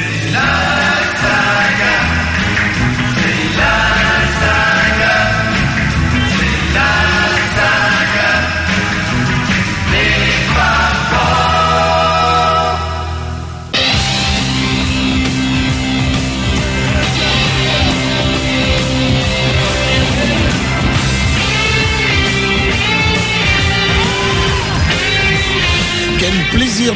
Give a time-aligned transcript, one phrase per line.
[0.00, 0.59] Love.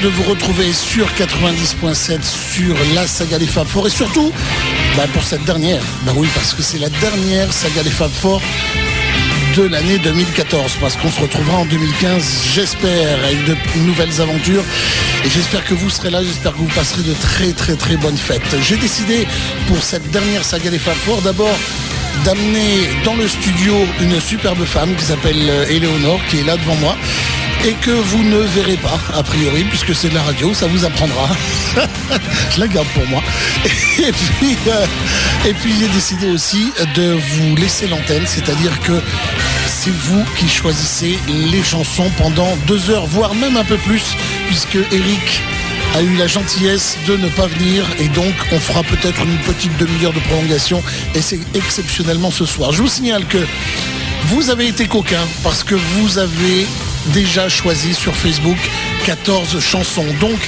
[0.08, 4.32] Vous retrouver sur 90.7 sur la saga des Fab Four et surtout
[4.96, 5.82] bah, pour cette dernière.
[6.04, 8.42] Bah oui, parce que c'est la dernière saga des Fab Four
[9.56, 14.64] de l'année 2014 parce qu'on se retrouvera en 2015 j'espère avec de nouvelles aventures.
[15.24, 18.16] Et j'espère que vous serez là j'espère que vous passerez de très très très bonnes
[18.16, 18.56] fêtes.
[18.62, 19.26] J'ai décidé
[19.68, 21.56] pour cette dernière saga des Fab Four d'abord
[22.24, 26.96] d'amener dans le studio une superbe femme qui s'appelle Eleonore qui est là devant moi
[27.66, 30.84] et que vous ne verrez pas, a priori, puisque c'est de la radio, ça vous
[30.84, 31.28] apprendra.
[32.54, 33.22] Je la garde pour moi.
[33.98, 34.86] Et puis, euh,
[35.46, 39.00] et puis j'ai décidé aussi de vous laisser l'antenne, c'est-à-dire que
[39.66, 44.16] c'est vous qui choisissez les chansons pendant deux heures, voire même un peu plus,
[44.48, 45.42] puisque Eric
[45.94, 49.76] a eu la gentillesse de ne pas venir et donc on fera peut-être une petite
[49.78, 50.82] demi-heure de prolongation
[51.14, 52.72] et c'est exceptionnellement ce soir.
[52.72, 53.38] Je vous signale que
[54.26, 56.66] vous avez été coquin parce que vous avez
[57.12, 58.56] déjà choisi sur Facebook
[59.04, 60.06] 14 chansons.
[60.20, 60.38] Donc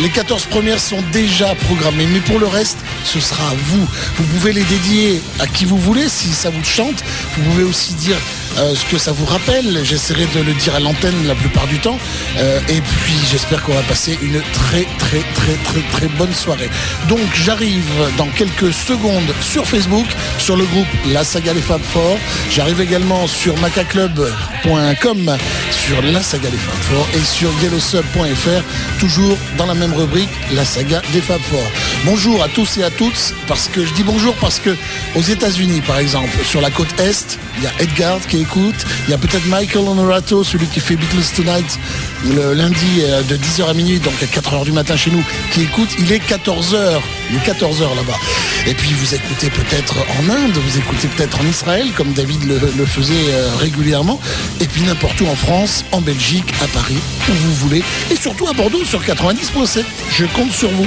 [0.00, 2.06] les 14 premières sont déjà programmées.
[2.12, 3.86] Mais pour le reste, ce sera à vous.
[4.16, 7.04] Vous pouvez les dédier à qui vous voulez si ça vous chante.
[7.36, 8.16] Vous pouvez aussi dire
[8.58, 9.84] euh, ce que ça vous rappelle.
[9.84, 11.98] J'essaierai de le dire à l'antenne la plupart du temps.
[12.38, 16.70] Euh, et puis j'espère qu'on va passer une très très très très très bonne soirée.
[17.08, 20.06] Donc j'arrive dans quelques secondes sur Facebook,
[20.38, 22.18] sur le groupe La Saga des Fab Four.
[22.50, 25.36] J'arrive également sur macaclub.com,
[25.70, 30.64] sur La Saga des Fab Four et sur yellowsub.fr, toujours dans la même rubrique, La
[30.64, 31.64] Saga des Fab Four.
[32.04, 34.76] Bonjour à tous et à toutes, parce que je dis bonjour parce que
[35.14, 39.14] aux États-Unis, par exemple, sur la côte est, il y a Edgar qui Il y
[39.14, 41.78] a peut-être Michael Honorato, celui qui fait Beatles Tonight
[42.24, 45.22] le lundi euh, de 10h à minuit, donc à 4h du matin chez nous,
[45.52, 45.88] qui écoute.
[45.98, 47.00] Il est 14h.
[47.30, 48.18] Il est 14h là-bas.
[48.66, 52.86] Et puis vous écoutez peut-être en Inde, vous écoutez peut-être en Israël, comme David le,
[52.86, 54.20] faisait euh, régulièrement.
[54.60, 56.98] Et puis n'importe où en France, en Belgique, à Paris,
[57.28, 57.82] où vous voulez.
[58.10, 59.84] Et surtout à Bordeaux sur 90.7.
[60.16, 60.86] Je compte sur vous.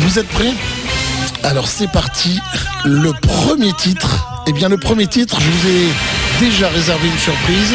[0.00, 0.54] Vous êtes prêts?
[1.44, 2.38] Alors c'est parti,
[2.84, 4.31] le premier titre.
[4.46, 5.88] Eh bien le premier titre, je vous ai
[6.40, 7.74] déjà réservé une surprise.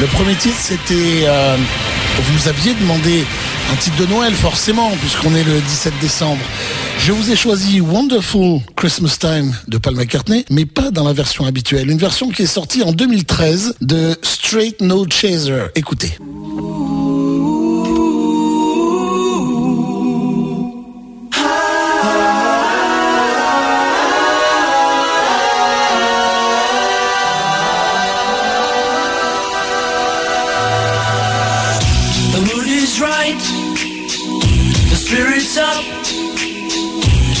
[0.00, 1.24] Le premier titre, c'était...
[1.24, 1.56] Euh,
[2.20, 3.24] vous aviez demandé
[3.72, 6.42] un titre de Noël, forcément, puisqu'on est le 17 décembre.
[6.98, 11.46] Je vous ai choisi Wonderful Christmas Time de Paul McCartney, mais pas dans la version
[11.46, 11.90] habituelle.
[11.90, 15.64] Une version qui est sortie en 2013 de Straight No Chaser.
[15.74, 16.18] Écoutez.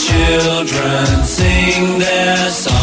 [0.00, 2.79] children sing their song.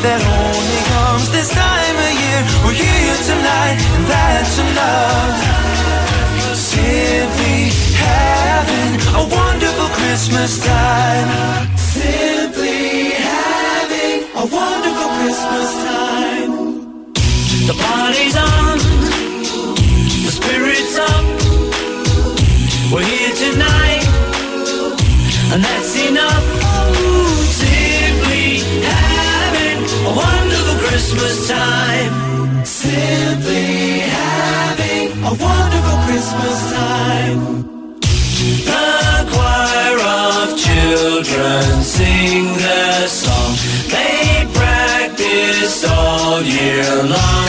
[0.00, 2.40] That only comes this time of year.
[2.64, 5.36] We're here tonight, and that's enough.
[6.56, 7.68] Simply
[8.00, 11.28] having a wonderful Christmas time.
[11.76, 16.52] Simply having a wonderful Christmas time.
[17.68, 18.78] The party's on,
[20.24, 21.19] the spirit's up.
[31.10, 32.64] Christmas time.
[32.64, 37.62] Simply having a wonderful Christmas time.
[38.70, 43.56] The choir of children sing their song.
[43.90, 47.39] They practice all year long.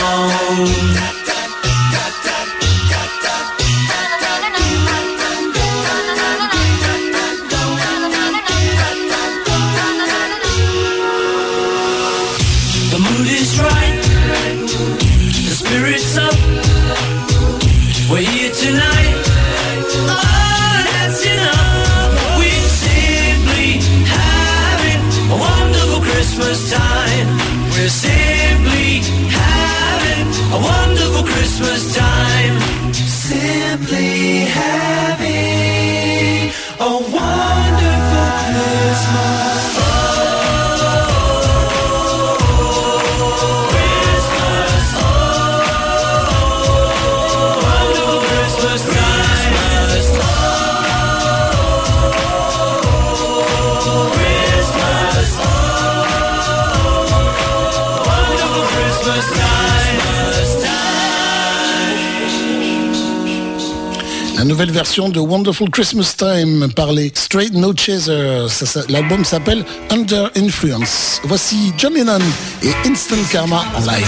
[64.52, 68.50] Nouvelle version de Wonderful Christmas Time par les Straight No Chasers.
[68.90, 71.22] L'album s'appelle Under Influence.
[71.24, 72.18] Voici John Lennon
[72.62, 74.06] et Instant Karma en live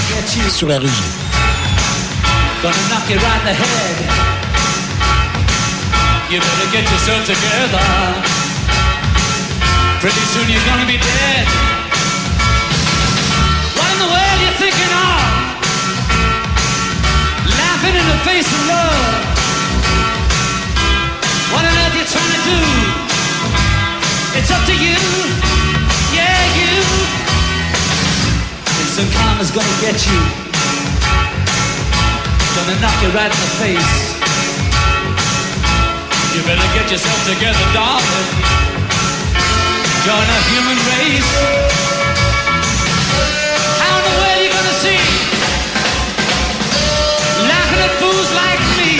[0.50, 0.84] sur RG.
[29.16, 30.20] Karma's gonna get you.
[32.54, 33.94] Gonna knock you right in the face.
[36.34, 38.28] You better get yourself together, darling.
[40.04, 41.32] Join a human race.
[43.80, 45.02] How in the world you gonna see?
[47.50, 48.92] Laughing at fools like me.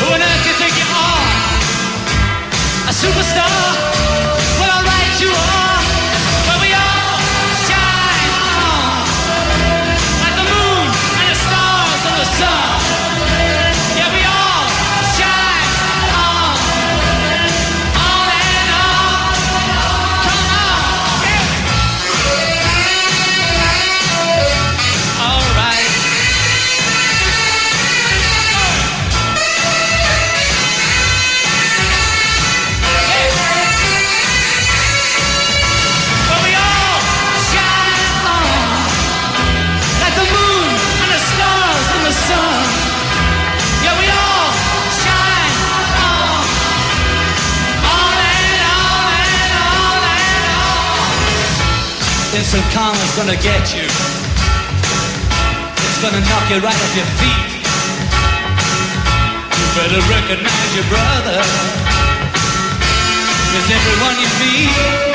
[0.00, 1.26] Who on earth do you think you are?
[2.90, 3.87] A superstar?
[52.48, 53.84] Instant karma's gonna get you.
[55.84, 57.60] It's gonna knock you right off your feet.
[59.52, 61.44] You better recognize your brother.
[63.52, 65.07] Cause everyone you meet.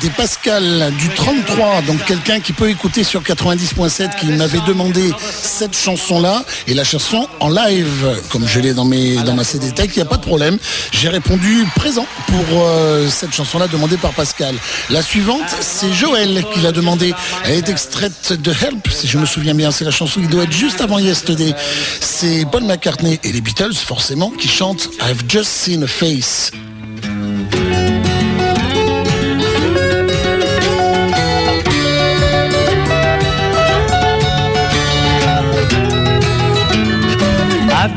[0.00, 5.76] C'était Pascal du 33, donc quelqu'un qui peut écouter sur 90.7 qui m'avait demandé cette
[5.76, 10.02] chanson-là et la chanson en live, comme je l'ai dans ma CD Tech, il n'y
[10.02, 10.56] a pas de problème.
[10.92, 14.54] J'ai répondu présent pour euh, cette chanson-là demandée par Pascal.
[14.88, 17.12] La suivante, c'est Joël qui l'a demandé.
[17.44, 19.70] Elle est extraite de Help, si je me souviens bien.
[19.70, 21.54] C'est la chanson qui doit être juste avant Yesterday.
[22.00, 26.52] C'est Paul McCartney et les Beatles, forcément, qui chantent I've Just Seen a Face.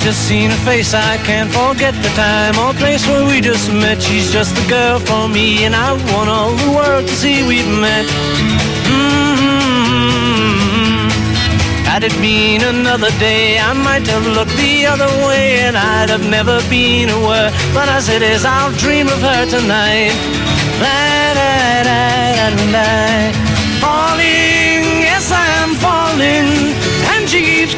[0.03, 4.01] Just seen her face, I can't forget the time or place where we just met.
[4.01, 7.65] She's just the girl for me, and I want all the world to see we've
[7.79, 8.05] met.
[8.91, 9.93] Mm-hmm.
[11.87, 16.27] Had it been another day, I might have looked the other way, and I'd have
[16.29, 17.51] never been aware.
[17.73, 20.11] But as it is, I'll dream of her tonight.
[20.83, 23.42] La, da, da, da,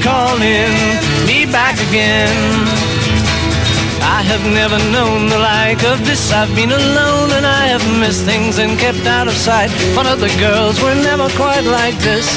[0.05, 0.69] calling
[1.25, 2.37] me back again.
[4.05, 6.31] I have never known the like of this.
[6.31, 9.71] I've been alone and I have missed things and kept out of sight.
[9.95, 12.29] But other girls were never quite like this.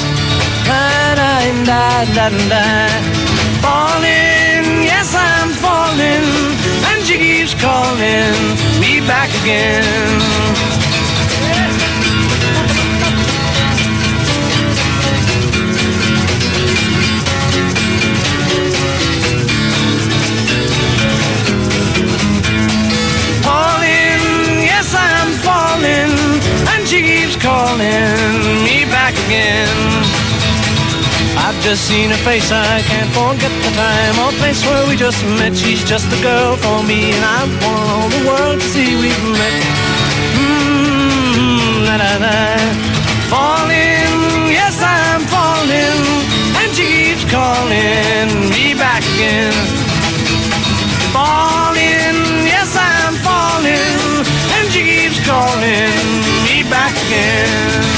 [3.61, 6.25] Falling, yes, I'm falling,
[6.89, 8.33] and she keeps calling
[8.81, 10.88] me back again.
[27.39, 29.75] Calling me back again.
[31.39, 35.23] I've just seen her face, I can't forget the time or place where we just
[35.39, 35.55] met.
[35.55, 39.25] She's just the girl for me, and I want all the world to see we've
[39.39, 39.63] met.
[40.37, 42.39] Mm, la, la, la.
[43.31, 46.01] Falling, yes I'm falling,
[46.59, 49.88] and she keeps calling me back again
[57.39, 57.89] back again.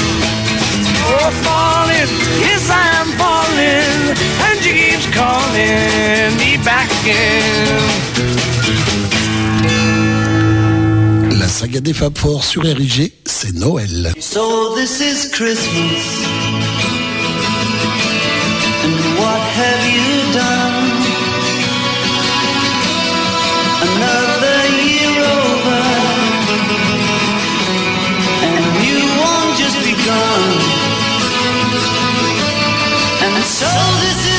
[1.04, 7.80] Oh, falling, yes I'm falling, and she keeps calling me back again.
[11.38, 14.12] La saga des Fab Four sur RIG, c'est Noël.
[14.20, 16.26] So this is Christmas.
[18.84, 20.71] And what have you done?
[29.82, 30.42] Begun.
[33.24, 33.70] And so
[34.02, 34.31] this is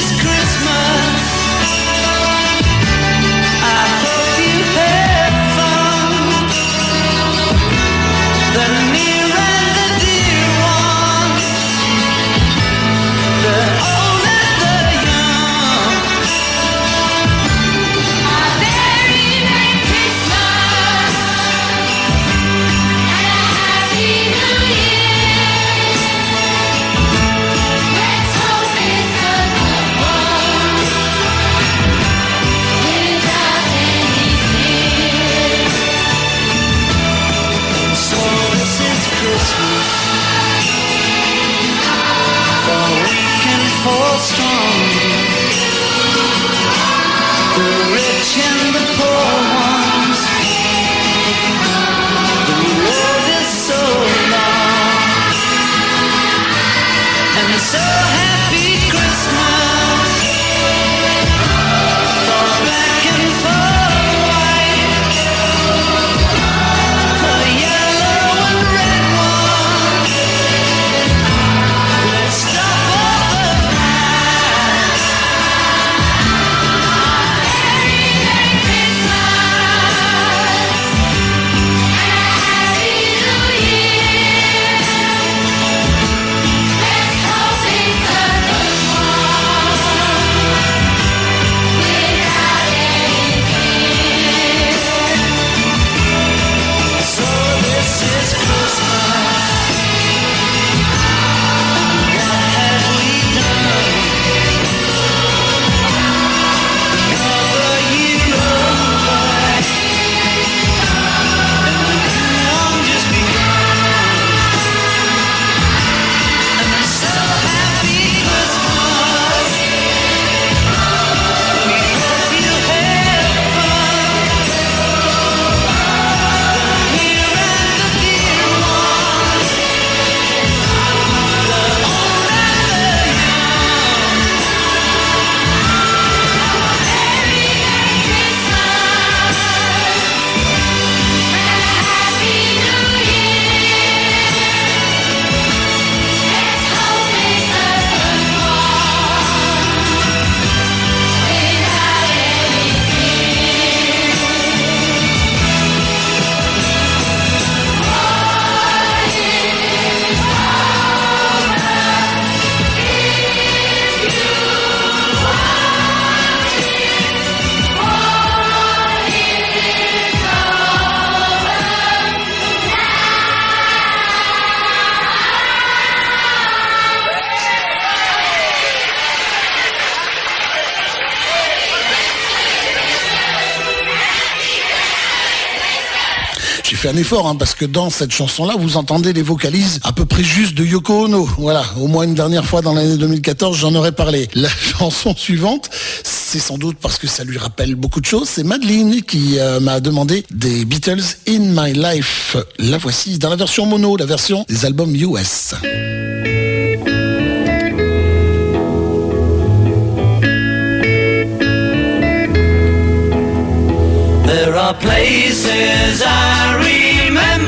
[187.21, 190.65] hein, parce que dans cette chanson-là, vous entendez les vocalises à peu près juste de
[190.65, 191.27] Yoko Ono.
[191.37, 194.29] Voilà, au moins une dernière fois dans l'année 2014, j'en aurais parlé.
[194.33, 195.69] La chanson suivante,
[196.03, 198.27] c'est sans doute parce que ça lui rappelle beaucoup de choses.
[198.29, 202.35] C'est Madeleine qui euh, m'a demandé des Beatles In My Life.
[202.57, 205.53] La voici dans la version mono, la version des albums US.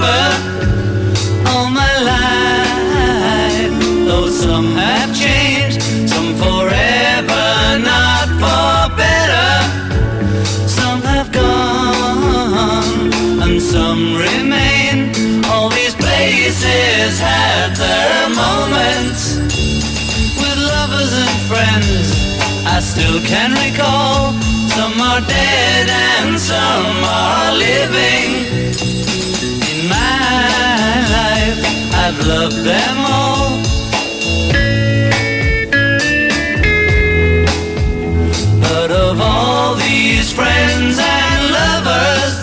[0.05, 3.71] Remember all my life,
[4.05, 9.51] though some have changed, some forever, not for better.
[10.67, 15.11] Some have gone and some remain.
[15.45, 19.37] All these places had their moments
[20.41, 22.05] with lovers and friends.
[22.65, 24.33] I still can recall.
[24.75, 28.64] Some are dead and some are living.
[32.07, 33.49] I've loved them all.
[38.61, 42.35] But of all these friends and lovers,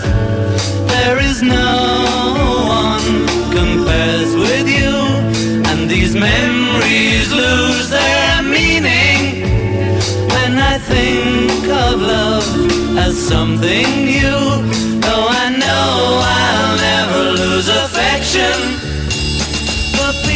[0.91, 2.35] there is no
[2.67, 4.95] one compares with you.
[5.71, 9.47] And these memories lose their meaning
[10.27, 14.43] when I think of love as something new.
[14.99, 18.92] Though I know I'll never lose affection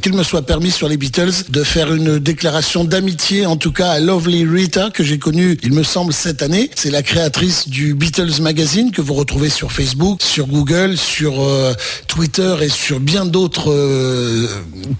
[0.00, 3.90] Qu'il me soit permis sur les Beatles de faire une déclaration d'amitié, en tout cas
[3.90, 6.70] à Lovely Rita, que j'ai connue, il me semble, cette année.
[6.74, 11.74] C'est la créatrice du Beatles Magazine que vous retrouvez sur Facebook, sur Google, sur euh,
[12.06, 14.46] Twitter et sur bien d'autres euh,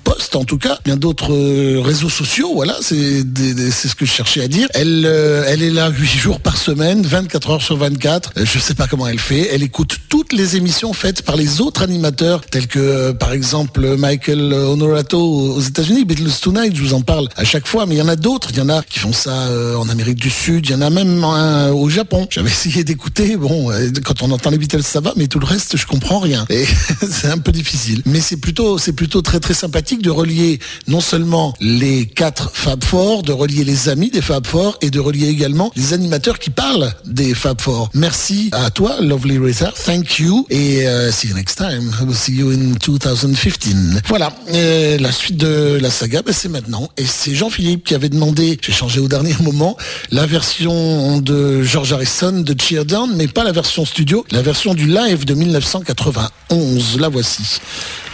[0.05, 2.53] posts, en tout cas, bien d'autres euh, réseaux sociaux.
[2.55, 4.69] Voilà, c'est ce que je cherchais à dire.
[4.75, 8.33] Elle, euh, elle est là 8 jours par semaine, 24 heures sur 24.
[8.37, 9.49] Euh, Je sais pas comment elle fait.
[9.53, 14.53] Elle écoute toutes les émissions faites par les autres animateurs, tels que, par exemple, Michael
[14.91, 18.09] Aux États-Unis, Beatles Tonight, je vous en parle à chaque fois, mais il y en
[18.09, 18.49] a d'autres.
[18.51, 20.81] Il y en a qui font ça euh, en Amérique du Sud, il y en
[20.81, 22.27] a même un au Japon.
[22.31, 25.47] J'avais essayé d'écouter, bon, euh, quand on entend les Beatles, ça va, mais tout le
[25.47, 26.45] reste, je comprends rien.
[26.51, 26.65] Et
[27.11, 28.03] c'est un peu difficile.
[28.07, 32.83] Mais c'est plutôt, c'est plutôt très très sympathique de relier non seulement les quatre Fab
[32.83, 36.51] Four, de relier les amis des Fab Four et de relier également les animateurs qui
[36.51, 37.91] parlent des Fab Four.
[37.95, 39.73] Merci à toi, Lovely Rita.
[39.85, 41.91] Thank you et euh, see you next time.
[42.03, 44.03] We'll see you in 2015.
[44.09, 46.89] Voilà, euh, la suite de la saga, ben, c'est maintenant.
[46.97, 49.77] Et c'est Jean-Philippe qui avait demandé, j'ai changé au dernier moment,
[50.11, 54.75] la version de George Harrison de Cheer Down, mais pas la version studio, la version
[54.75, 56.99] du live de 1991.
[56.99, 57.61] La voici.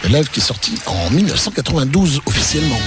[0.03, 2.79] Le live qui est sorti en 1992 officiellement.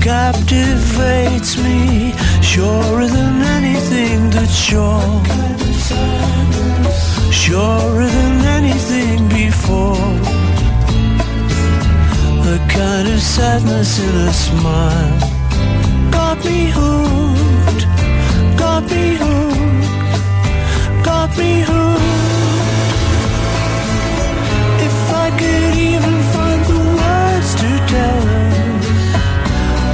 [0.00, 5.22] Captivates me, surer than anything that's sure,
[7.30, 10.10] surer than anything before.
[12.54, 15.18] A kind of sadness in a smile
[16.10, 17.82] got me hooked,
[18.58, 22.00] got me hooked, got me hooked.
[24.86, 28.29] If I could even find the words to tell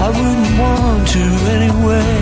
[0.06, 1.24] I wouldn't want to
[1.56, 2.18] anyway.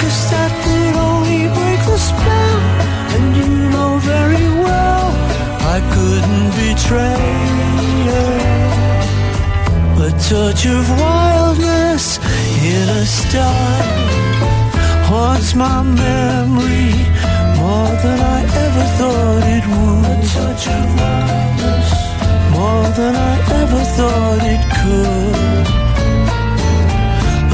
[0.00, 2.58] Cause that would only break the spell,
[3.14, 5.06] and you know very well
[5.74, 7.26] I couldn't betray.
[10.06, 12.20] A touch of wildness
[12.62, 14.06] in a style
[15.10, 16.94] haunts my memory
[17.58, 20.06] more than I ever thought it would.
[20.14, 22.05] A touch of wildness,
[22.56, 25.66] more than I ever thought it could.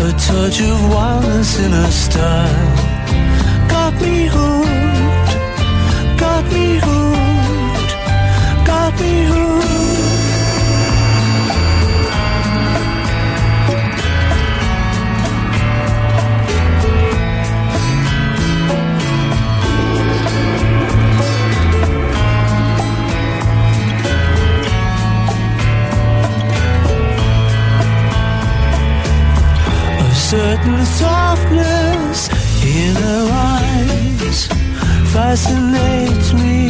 [0.06, 2.76] A touch of wildness in a style
[3.74, 5.32] got me hooked,
[6.24, 7.92] got me hooked,
[8.66, 9.71] got me hooked.
[30.32, 32.18] Certain softness
[32.64, 34.46] in her eyes
[35.12, 36.68] fascinates me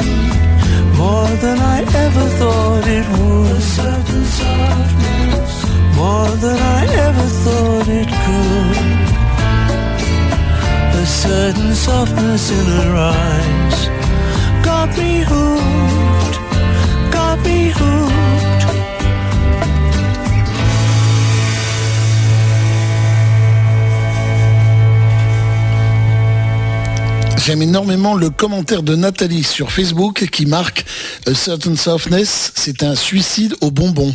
[0.98, 3.56] more than I ever thought it would.
[3.56, 5.52] A certain softness,
[5.94, 8.78] more than I ever thought it could.
[11.02, 13.78] A certain softness in her eyes
[14.64, 16.36] got me hooked,
[17.12, 18.41] got me hooked.
[27.44, 30.84] J'aime énormément le commentaire de Nathalie sur Facebook qui marque
[31.26, 34.14] A Certain Softness, c'est un suicide au bonbon.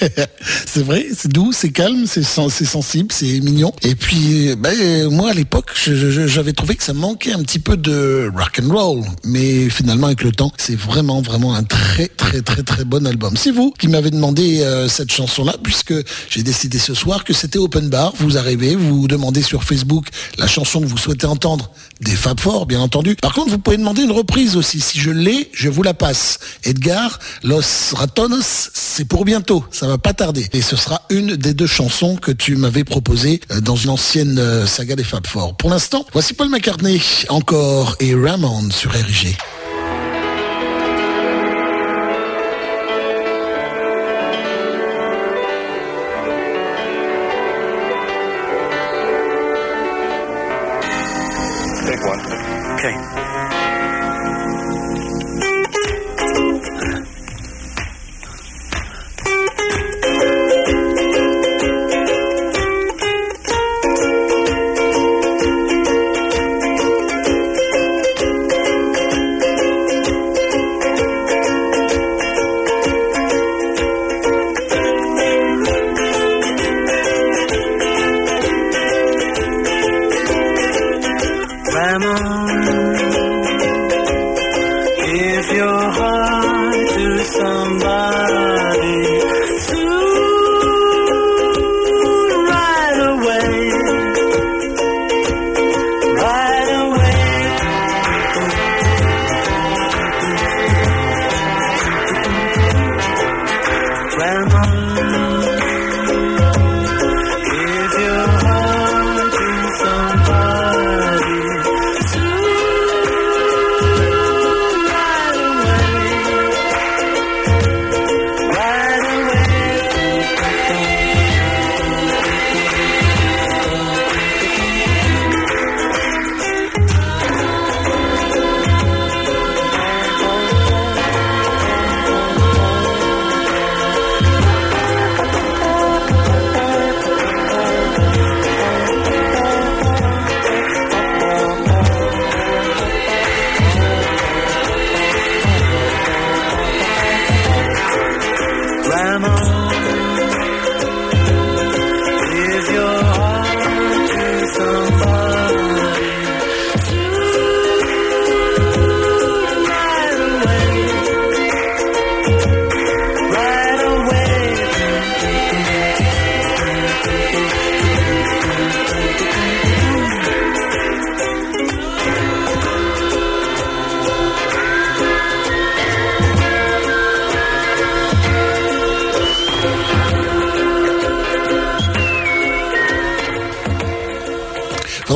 [0.66, 3.72] c'est vrai, c'est doux, c'est calme, c'est sen- c'est sensible, c'est mignon.
[3.82, 8.30] Et puis, ben, moi à l'époque, j'avais trouvé que ça manquait un petit peu de
[8.32, 12.62] rock and roll, mais finalement avec le temps, c'est vraiment vraiment un très très très
[12.62, 13.36] très bon album.
[13.36, 15.94] C'est vous qui m'avez demandé euh, cette chanson-là, puisque
[16.30, 18.12] j'ai décidé ce soir que c'était open bar.
[18.18, 20.06] Vous arrivez, vous demandez sur Facebook
[20.38, 23.16] la chanson que vous souhaitez entendre, des Fab Four, bien entendu.
[23.16, 24.80] Par contre, vous pouvez demander une reprise aussi.
[24.80, 26.38] Si je l'ai, je vous la passe.
[26.64, 29.64] Edgar, Los Ratones, c'est pour bientôt.
[29.70, 30.46] Ça va pas tarder.
[30.52, 34.38] Et ce sera une des deux chansons que tu m'avais proposées euh, dans une ancienne
[34.38, 35.56] euh, saga des Fab Four.
[35.56, 39.36] Pour l'instant, voici Paul McCartney encore et Ramon sur RG.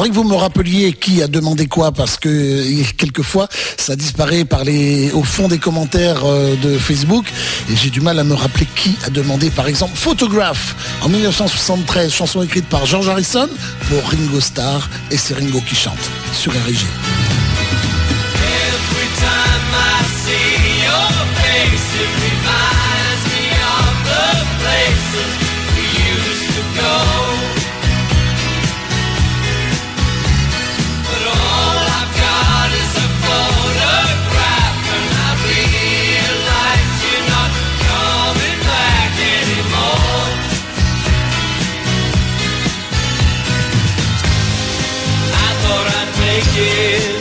[0.02, 3.46] Faudrait que vous me rappeliez qui a demandé quoi parce que euh, quelquefois
[3.78, 7.24] ça disparaît par les au fond des commentaires euh, de Facebook
[7.70, 12.12] et j'ai du mal à me rappeler qui a demandé par exemple Photograph en 1973,
[12.12, 13.48] chanson écrite par George Harrison
[13.88, 16.52] pour Ringo Starr et c'est Ringo qui chante sur.
[16.52, 16.74] Every
[46.54, 47.11] I'd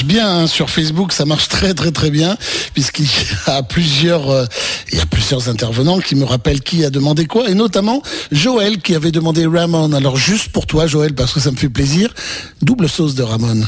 [0.00, 2.36] bien hein, sur Facebook, ça marche très très très bien
[2.72, 4.46] puisqu'il y a plusieurs euh,
[4.90, 8.02] il y a plusieurs intervenants qui me rappellent qui a demandé quoi et notamment
[8.32, 9.92] Joël qui avait demandé Ramon.
[9.92, 12.14] Alors juste pour toi Joël parce que ça me fait plaisir,
[12.62, 13.62] double sauce de Ramon.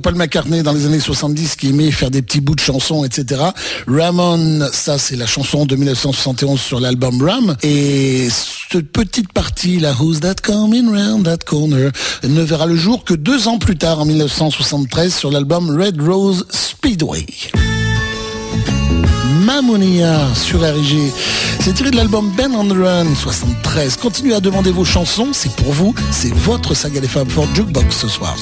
[0.00, 3.42] Paul McCartney dans les années 70 qui aimait faire des petits bouts de chansons, etc.
[3.86, 7.56] Ramon, ça c'est la chanson de 1971 sur l'album Ram.
[7.62, 11.90] Et cette petite partie, la Who's That Coming Round That Corner,
[12.24, 16.46] ne verra le jour que deux ans plus tard, en 1973, sur l'album Red Rose
[16.50, 17.26] Speedway.
[19.44, 21.12] Mamonia sur RG.
[21.60, 23.96] C'est tiré de l'album Ben on the Run 73.
[23.96, 27.96] Continuez à demander vos chansons, c'est pour vous, c'est votre saga des femmes for Jukebox
[27.96, 28.36] ce soir.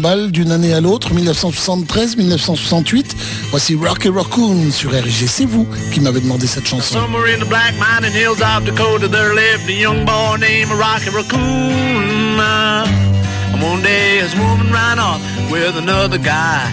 [0.00, 3.14] D'une année à l'autre, 1973, 1968.
[3.50, 5.26] Voici Rocky Raccoon sur RG.
[5.28, 6.98] C'est vous qui m'avez demandé cette chanson.
[6.98, 11.10] Somewhere in the black mining hills of Dakota, there lived a young boy named Rocky
[11.10, 12.40] Raccoon.
[12.40, 15.20] And one day his woman ran off
[15.50, 16.70] with another guy.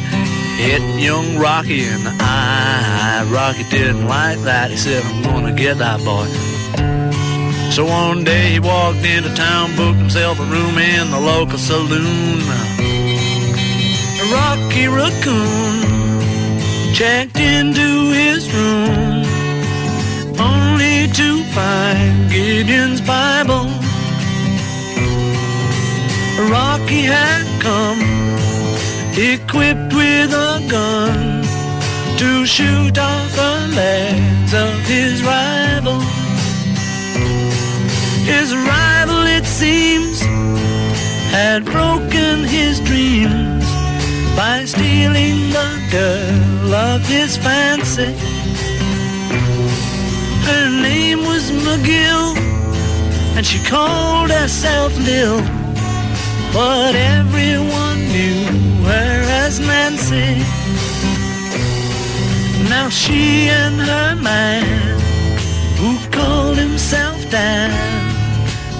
[0.58, 3.28] Hit young Rocky in the eye.
[3.30, 4.72] Rocky didn't like that.
[4.72, 6.28] He said, I'm gonna get that boy.
[7.72, 12.67] So one day he walked into town, booked himself a room in the local saloon.
[14.20, 15.82] Rocky Raccoon
[16.92, 19.24] checked into his room
[20.40, 23.70] only to find Gideon's Bible.
[26.50, 28.02] Rocky had come
[29.16, 31.44] equipped with a gun
[32.18, 36.00] to shoot off the legs of his rival.
[38.26, 40.22] His rival, it seems,
[41.30, 43.57] had broken his dreams
[44.38, 48.14] by stealing the girl of his fancy.
[50.50, 52.38] Her name was McGill,
[53.36, 55.40] and she called herself Lil.
[56.54, 58.46] But everyone knew
[58.86, 60.30] her as Nancy.
[62.70, 64.66] Now she and her man,
[65.80, 67.72] who called himself Dan,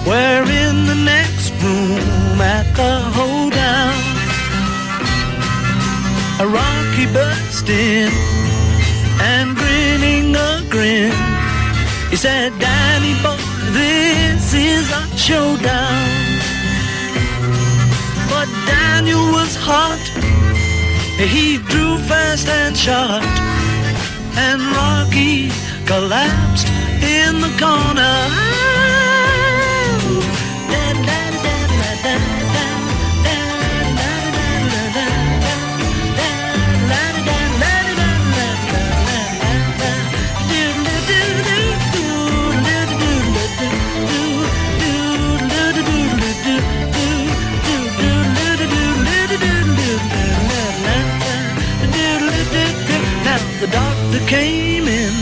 [0.06, 4.07] were in the next room at the hoedown.
[6.40, 8.08] A Rocky burst in
[9.20, 11.12] and grinning a grin.
[12.10, 13.36] He said, Danny boy,
[13.72, 16.08] this is a showdown.
[18.30, 19.98] But Daniel was hot.
[21.18, 23.24] He drew fast and shot.
[24.36, 25.50] And Rocky
[25.86, 26.68] collapsed
[27.02, 28.57] in the corner.
[53.60, 55.12] The doctor came in,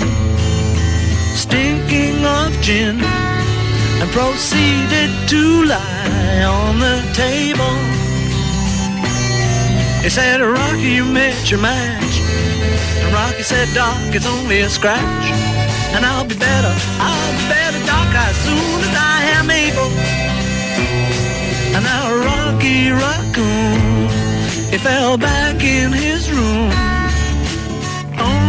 [1.35, 7.77] stinking of gin, and proceeded to lie on the table.
[10.03, 12.21] He said, Rocky, you met your match.
[13.01, 15.27] And Rocky said, Doc, it's only a scratch.
[15.95, 19.91] And I'll be better, I'll be better, Doc, as soon as I am able.
[21.75, 24.09] And now Rocky Raccoon,
[24.71, 26.71] he fell back in his room,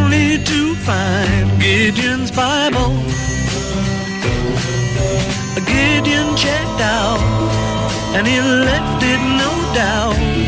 [0.07, 2.95] only to find Gideon's Bible.
[5.65, 7.19] Gideon checked out,
[8.15, 10.46] and he left it no doubt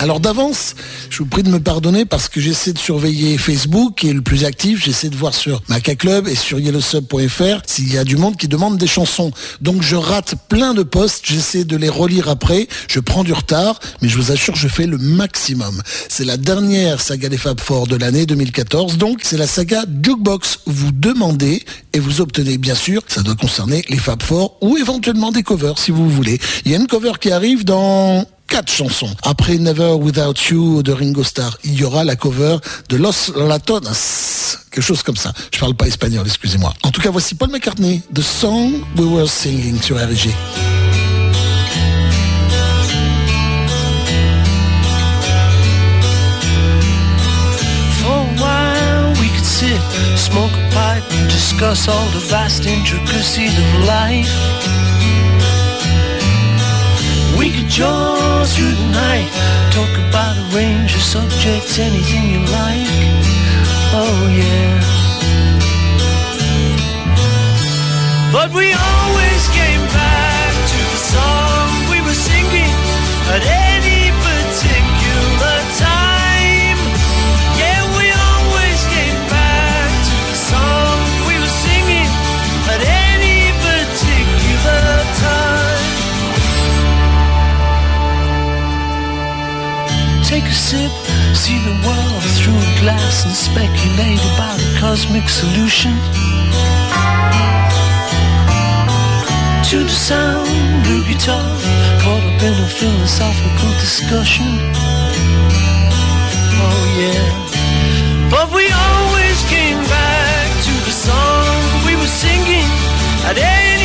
[0.00, 0.76] Alors d'avance,
[1.10, 4.22] je vous prie de me pardonner parce que j'essaie de surveiller Facebook qui est le
[4.22, 4.84] plus actif.
[4.84, 8.46] J'essaie de voir sur Maca Club et sur yellowsub.fr s'il y a du monde qui
[8.46, 9.32] demande des chansons.
[9.60, 12.68] Donc je rate plein de posts, j'essaie de les relire après.
[12.88, 15.82] Je prends du retard, mais je vous assure, je fais le maximum.
[16.08, 18.98] C'est la dernière saga des Fab Four de l'année 2014.
[18.98, 20.60] Donc c'est la saga Jukebox.
[20.66, 23.02] Vous demandez et vous obtenez bien sûr.
[23.08, 26.38] Ça doit concerner les Fab Four ou éventuellement des covers si vous voulez.
[26.64, 29.14] Il y a une cover qui arrive dans quatre chansons.
[29.22, 32.56] Après Never Without You de Ringo Starr, il y aura la cover
[32.88, 34.58] de Los Latonas.
[34.70, 35.32] Quelque chose comme ça.
[35.52, 36.74] Je parle pas espagnol, excusez-moi.
[36.82, 40.30] En tout cas, voici Paul McCartney, The Song We Were Singing sur RG.
[57.38, 59.30] We could jaw through the night,
[59.70, 62.90] talk about a range of subjects, anything you like.
[63.94, 64.74] Oh yeah.
[68.32, 69.77] But we always came
[90.28, 90.92] take a sip,
[91.32, 95.92] see the world through a glass and speculate about a cosmic solution.
[99.70, 101.48] To the sound of guitar,
[102.04, 104.48] caught up in a philosophical discussion.
[106.60, 108.28] Oh yeah.
[108.28, 111.56] But we always came back to the song
[111.86, 112.68] we were singing
[113.24, 113.77] at 8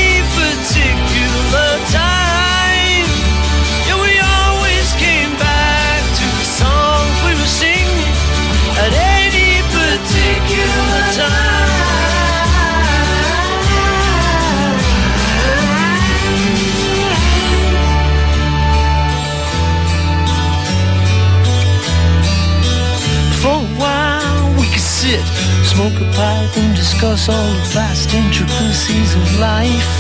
[25.84, 29.94] smoke a pipe and discuss all the vast intricacies of life.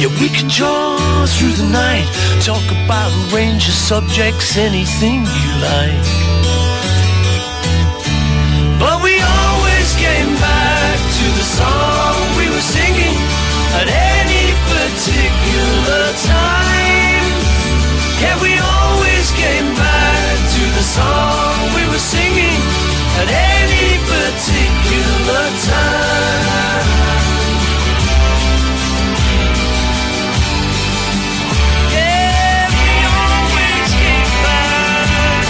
[0.00, 2.08] Yeah, we could draw through the night,
[2.40, 6.06] talk about a range of subjects, anything you like.
[8.80, 13.16] But we always came back to the song we were singing
[13.80, 13.88] at
[14.24, 17.26] any particular time.
[18.22, 22.69] Yeah, we always came back to the song we were singing
[23.22, 26.88] at any particular time.
[31.94, 35.46] Yeah, we always came back.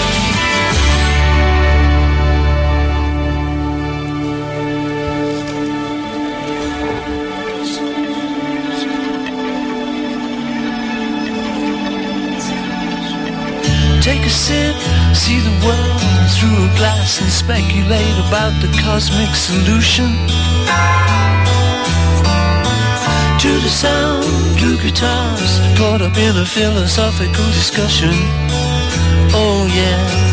[14.02, 14.74] Take a sip,
[15.14, 20.10] see the world through a glass and speculate about the cosmic solution.
[23.40, 24.24] To the sound
[24.62, 28.14] of guitars, caught up in a philosophical discussion.
[29.32, 30.29] Oh yeah.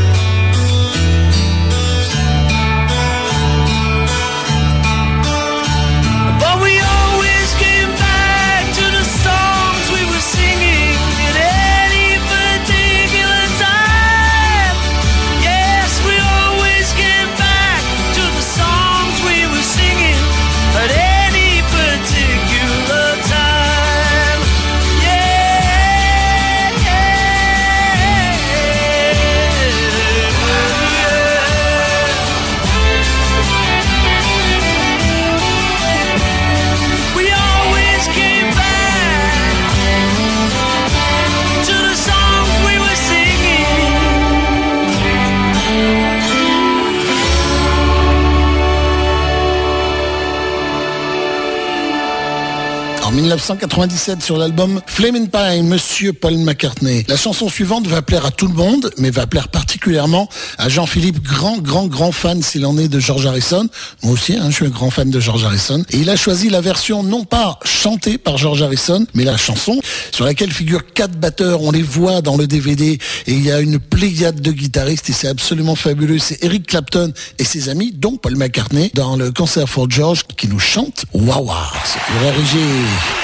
[53.27, 57.03] 1997, sur l'album Flamin' Pie, Monsieur Paul McCartney.
[57.09, 61.21] La chanson suivante va plaire à tout le monde, mais va plaire particulièrement à Jean-Philippe,
[61.21, 63.67] grand, grand, grand fan s'il en est de George Harrison.
[64.03, 65.83] Moi aussi, hein, je suis un grand fan de George Harrison.
[65.89, 69.77] Et il a choisi la version non pas chantée par George Harrison, mais la chanson
[70.13, 71.61] sur laquelle figurent quatre batteurs.
[71.63, 72.97] On les voit dans le DVD
[73.27, 76.19] et il y a une pléiade de guitaristes et c'est absolument fabuleux.
[76.19, 80.47] C'est Eric Clapton et ses amis, dont Paul McCartney, dans le concert for George qui
[80.47, 81.73] nous chante Wawa.
[81.83, 83.16] C'est RRG.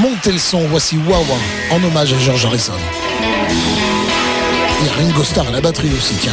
[0.00, 1.36] Montez le son, voici Wawa
[1.70, 2.72] en hommage à George Harrison.
[4.80, 6.32] Il y a Ringo Starr à la batterie aussi, tiens.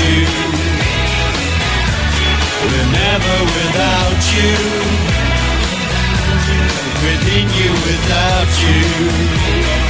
[0.00, 0.26] You.
[2.68, 4.52] We're never without you.
[7.04, 9.85] Within you, without you.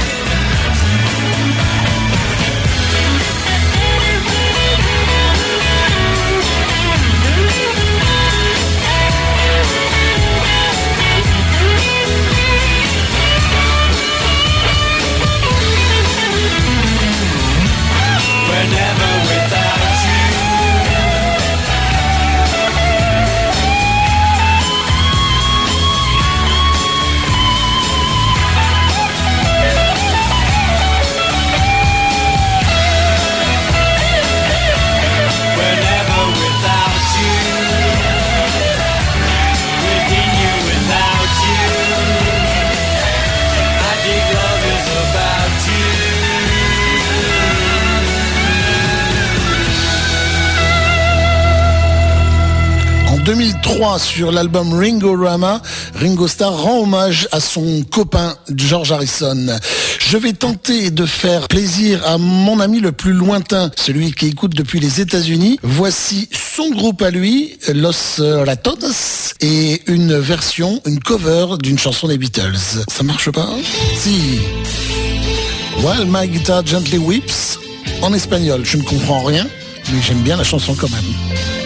[53.27, 55.61] 2003 sur l'album Ringo Rama,
[55.95, 59.47] Ringo Starr rend hommage à son copain George Harrison.
[59.99, 64.55] Je vais tenter de faire plaisir à mon ami le plus lointain, celui qui écoute
[64.55, 65.59] depuis les États-Unis.
[65.61, 68.93] Voici son groupe à lui, Los Ratones,
[69.41, 72.85] et une version, une cover d'une chanson des Beatles.
[72.87, 73.49] Ça marche pas?
[73.97, 74.39] Si.
[75.79, 77.59] While My Guitar Gently Weeps,
[78.01, 78.61] en espagnol.
[78.63, 79.45] Je ne comprends rien,
[79.91, 81.56] mais j'aime bien la chanson quand même.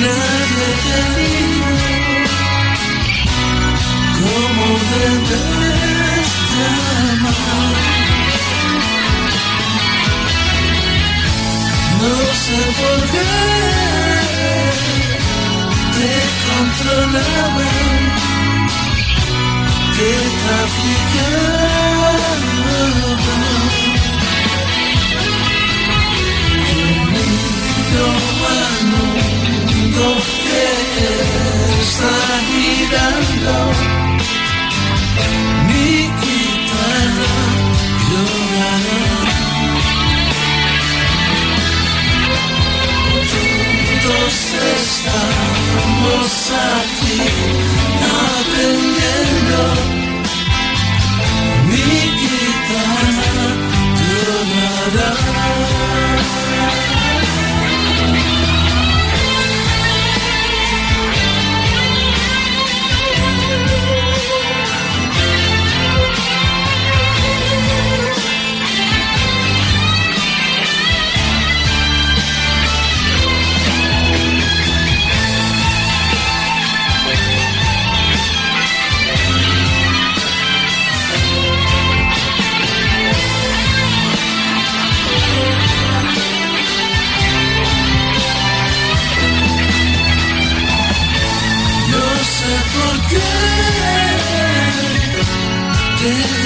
[0.00, 1.70] Nadie te dijo
[4.18, 6.26] cómo de ver,
[12.00, 13.28] no sé por qué
[15.94, 16.10] te
[16.46, 17.70] controlaba,
[19.96, 20.10] te
[20.42, 21.58] traficaba.
[29.98, 32.16] Mundo que está
[32.52, 33.54] girando
[35.66, 35.90] mi
[36.20, 37.34] guitarra
[38.08, 39.02] llorará
[44.02, 44.38] Todos
[44.80, 46.32] estamos
[46.76, 47.20] aquí
[48.38, 49.60] aprendiendo
[51.66, 51.92] mi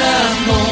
[0.00, 0.67] amor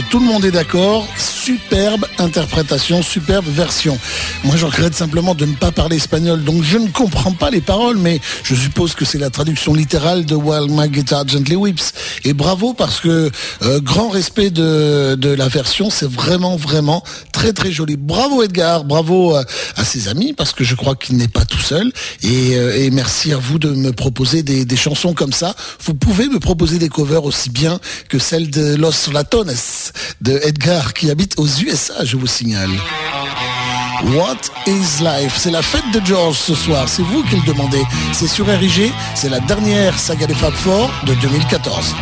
[0.00, 1.06] tout le monde est d'accord,
[1.44, 3.98] superbe interprétation, superbe version.
[4.44, 7.60] Moi, je regrette simplement de ne pas parler espagnol, donc je ne comprends pas les
[7.60, 11.94] paroles, mais je suppose que c'est la traduction littérale de While My Guitar Gently Weeps.
[12.24, 13.28] Et bravo parce que
[13.62, 17.96] euh, grand respect de, la version, c'est vraiment, vraiment très, très joli.
[17.96, 19.42] Bravo Edgar, bravo euh,
[19.76, 21.92] à ses amis, parce que je crois qu'il n'est pas tout seul.
[22.22, 25.56] Et, euh, merci à vous de me proposer des, des chansons comme ça.
[25.84, 29.54] Vous pouvez me proposer des covers aussi bien que celle de Los Latones
[30.20, 32.70] de Edgar qui habite aux USA, je vous signale.
[34.14, 35.36] What is life?
[35.36, 37.82] C'est la fête de George ce soir, c'est vous qui le demandez.
[38.12, 41.94] C'est sur RIG, c'est la dernière saga des Fab Four de 2014.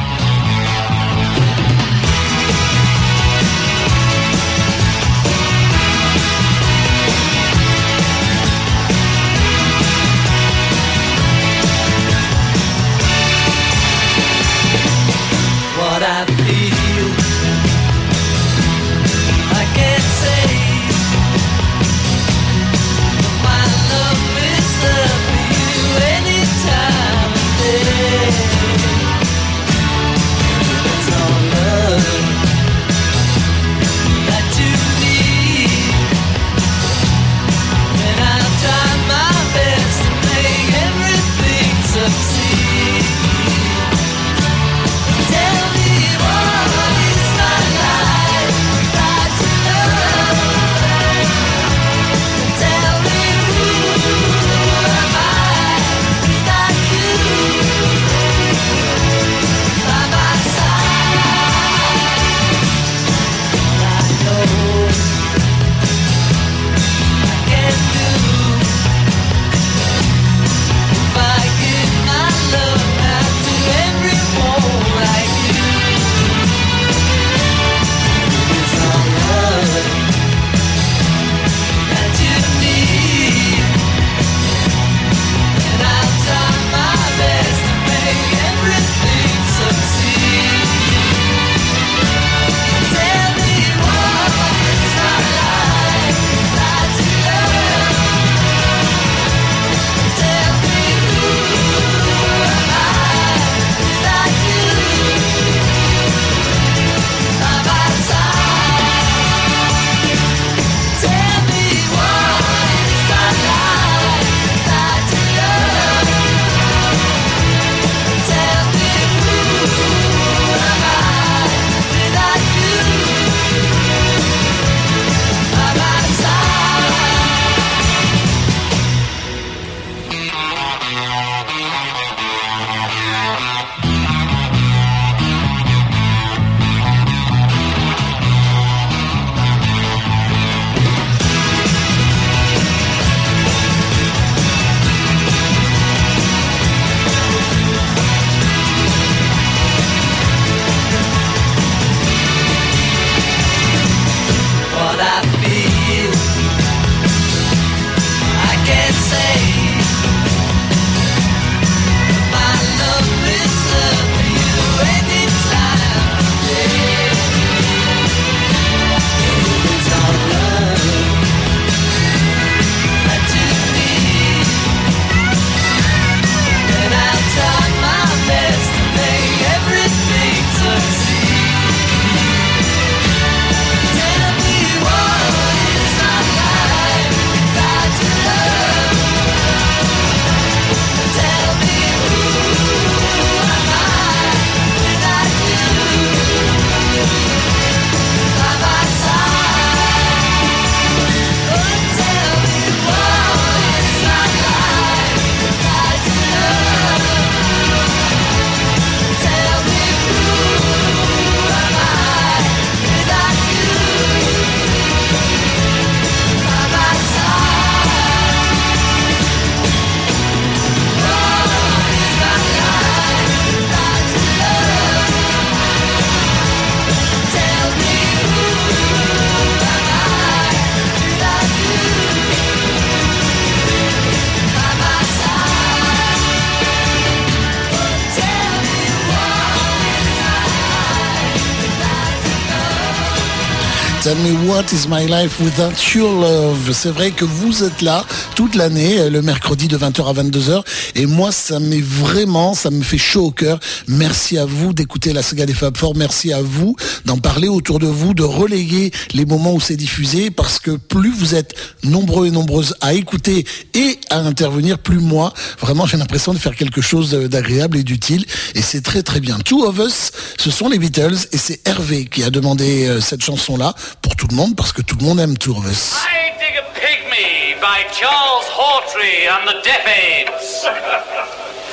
[244.10, 246.72] Tell me what is my life without your love.
[246.72, 248.04] C'est vrai que vous êtes là
[248.34, 250.64] toute l'année, euh, le mercredi de 20h à 22h.
[250.96, 253.60] Et moi, ça m'est vraiment, ça me fait chaud au cœur.
[253.86, 255.94] Merci à vous d'écouter la saga des Fab Four.
[255.94, 256.74] Merci à vous
[257.04, 260.32] d'en parler autour de vous, de relayer les moments où c'est diffusé.
[260.32, 261.54] Parce que plus vous êtes
[261.84, 266.56] nombreux et nombreuses à écouter et à intervenir, plus moi, vraiment, j'ai l'impression de faire
[266.56, 268.24] quelque chose d'agréable et d'utile.
[268.56, 269.38] Et c'est très très bien.
[269.38, 273.22] Two of Us, ce sont les Beatles et c'est Hervé qui a demandé euh, cette
[273.22, 275.96] chanson-là pour tout le monde parce que tout le monde aime Us.
[276.06, 280.66] I Dig a Pygmy by Charles Hawtrey and the Deaf Aids.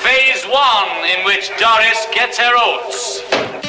[0.03, 3.66] Phase one, in which Doris gets her oats.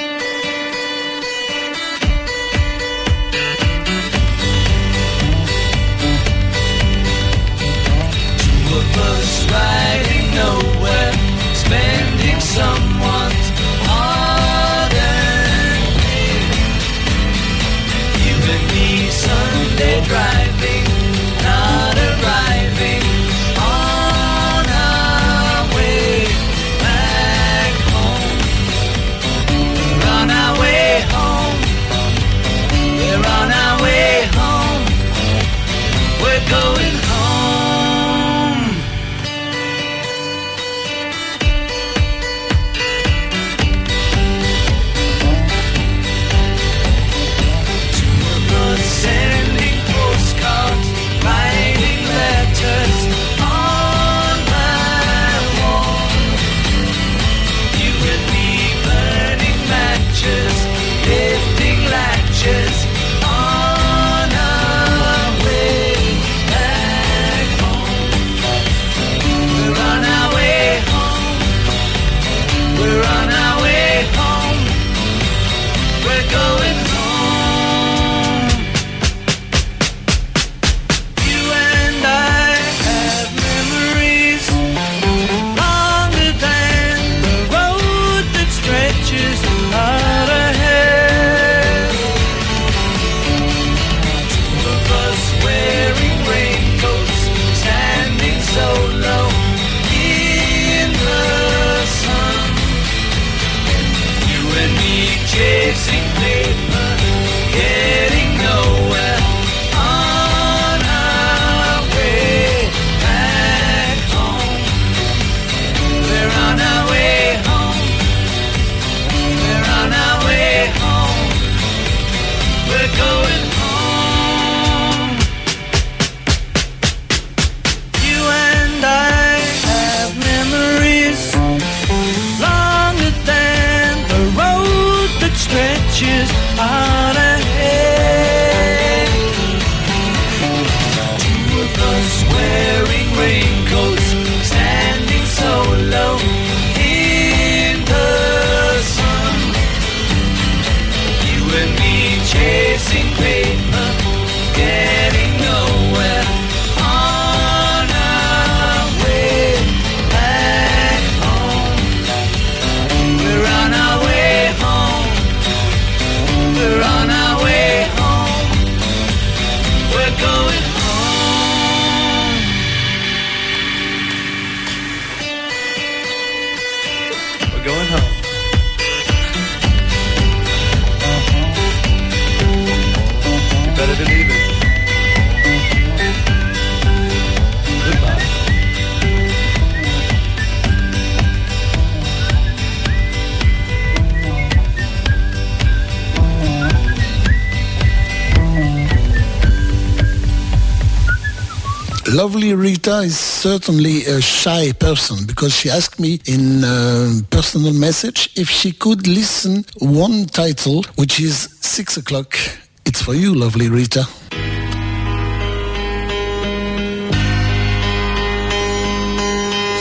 [202.18, 208.30] Lovely Rita is certainly a shy person because she asked me in a personal message
[208.34, 212.36] if she could listen one title, which is six o'clock.
[212.84, 214.02] It's for you, lovely Rita.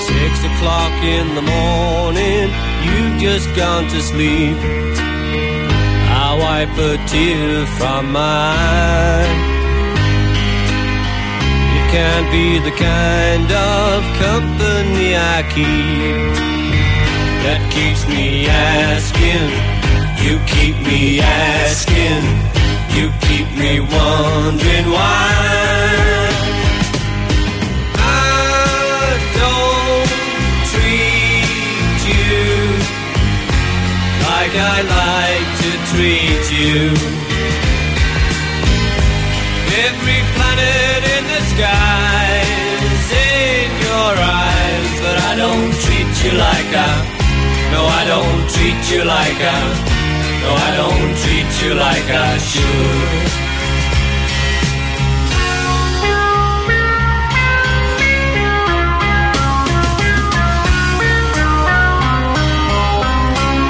[0.05, 2.51] Six o'clock in the morning,
[2.85, 4.57] you've just gone to sleep.
[6.23, 9.56] I wipe a tear from my eye.
[11.97, 16.29] Can't be the kind of company I keep
[17.43, 19.49] that keeps me asking.
[20.23, 22.23] You keep me asking.
[22.93, 25.31] You keep me wondering why.
[27.97, 30.09] I don't
[30.69, 32.37] treat you
[34.29, 37.26] like I like to treat you.
[41.57, 46.93] Skies in your eyes, but I don't treat you like I.
[47.73, 49.63] No, I don't treat you like I.
[50.43, 53.25] No, I don't treat you like I should.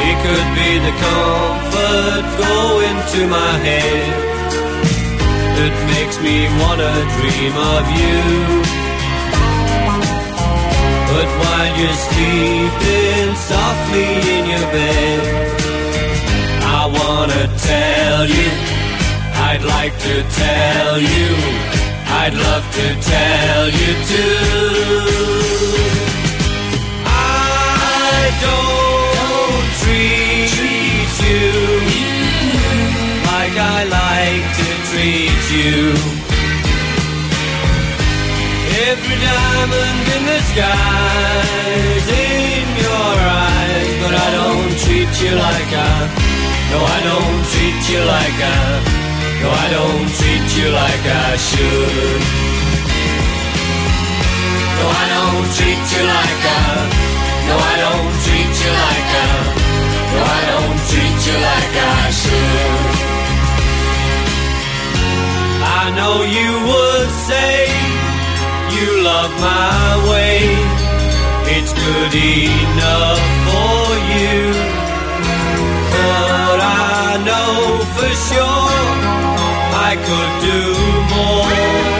[0.09, 4.36] It could be the comfort going to my head
[5.57, 8.19] that makes me wanna dream of you.
[11.11, 15.21] But while you're sleeping softly in your bed,
[16.79, 18.49] I wanna tell you,
[19.49, 20.15] I'd like to
[20.45, 21.27] tell you,
[22.21, 25.07] I'd love to tell you too.
[27.05, 30.51] I don't treat
[31.25, 32.16] you
[33.59, 35.81] I like to treat you.
[38.85, 45.97] Every diamond in the sky's in your eyes, but I don't treat you like I.
[46.71, 48.97] No, I don't treat you like I.
[49.41, 52.21] No, I don't treat you like I should.
[54.77, 57.07] No, I don't treat you like I.
[57.49, 59.33] No, I don't treat you like I.
[60.13, 63.16] No, I don't treat you like I should.
[65.87, 67.63] I know you would say
[68.75, 70.43] you love my way.
[71.55, 74.39] It's good enough for you.
[75.95, 77.55] But I know
[77.95, 78.75] for sure
[79.87, 80.61] I could do
[81.15, 81.96] more.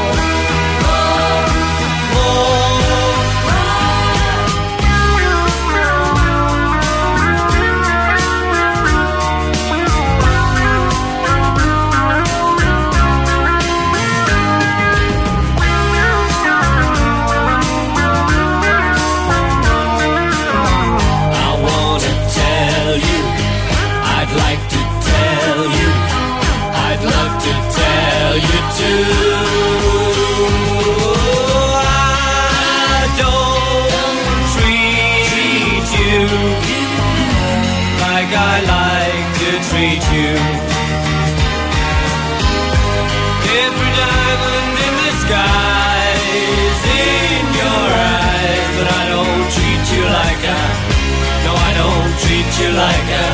[52.60, 53.30] You like I.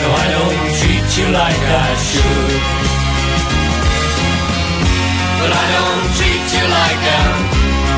[0.00, 2.52] No, I don't treat you like I should.
[5.40, 7.24] But I don't treat you like I.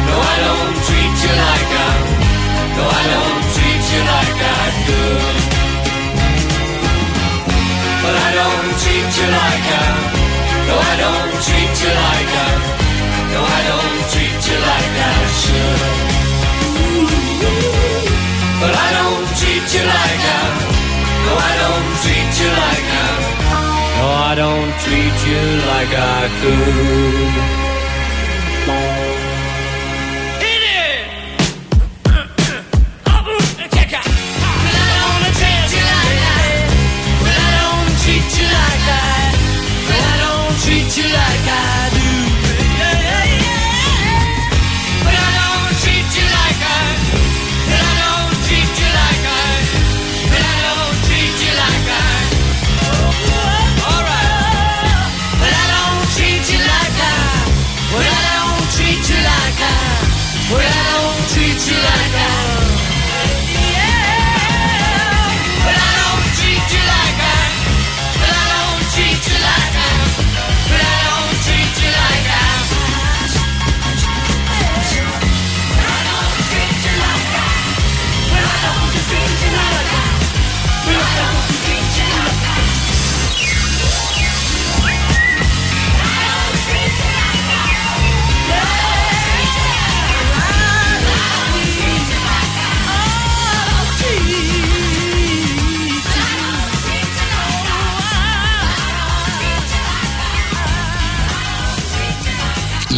[0.09, 1.93] No, I don't treat you like I.
[2.77, 5.39] No, I don't treat you like I could.
[8.03, 9.89] But I don't treat you like I.
[10.67, 12.51] No, I don't treat you like I.
[13.35, 15.90] No, I don't treat you like I should.
[24.41, 27.61] Don't treat you like I could.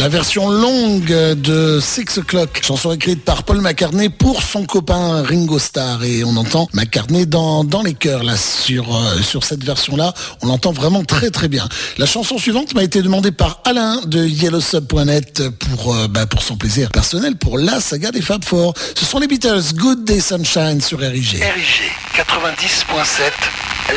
[0.03, 5.59] La version longue de Six O'Clock, chanson écrite par Paul McCartney pour son copain Ringo
[5.59, 6.03] Starr.
[6.03, 10.13] Et on entend McCartney dans, dans les chœurs là, sur, euh, sur cette version-là.
[10.41, 11.69] On l'entend vraiment très très bien.
[11.97, 16.57] La chanson suivante m'a été demandée par Alain de yellowsub.net pour, euh, bah, pour son
[16.57, 18.73] plaisir personnel, pour la saga des Fab Four.
[18.95, 21.41] Ce sont les Beatles, Good Day Sunshine sur RIG.
[21.41, 23.31] RIG 90.7,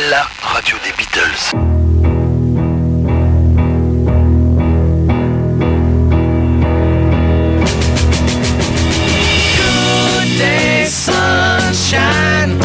[0.08, 2.15] la radio des Beatles.「
[11.76, 12.58] sunshine.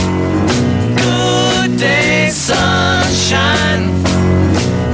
[0.96, 3.84] Good day, sunshine.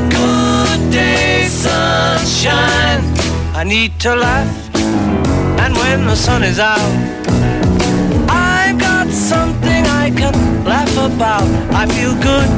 [0.10, 3.03] Good day, sunshine.
[3.53, 4.76] I need to laugh,
[5.64, 6.81] and when the sun is out,
[8.27, 10.34] I've got something I can
[10.65, 11.48] laugh about.
[11.81, 12.49] I feel good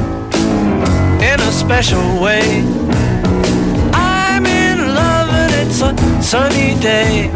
[1.22, 2.64] in a special way.
[3.94, 5.92] I'm in love, and it's a
[6.24, 7.30] sunny day.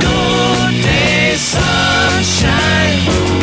[0.00, 3.33] Good day, sunshine.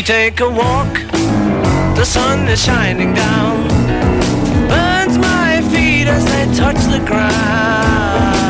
[0.00, 0.94] We take a walk,
[1.94, 3.68] the sun is shining down.
[4.66, 8.49] Burns my feet as they touch the ground.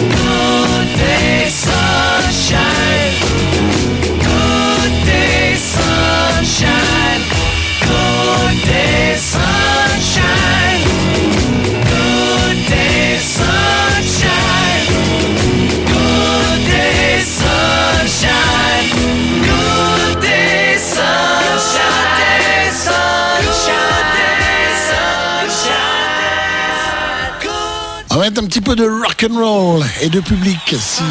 [28.21, 31.01] Va mettre un petit peu de rock and roll et de public si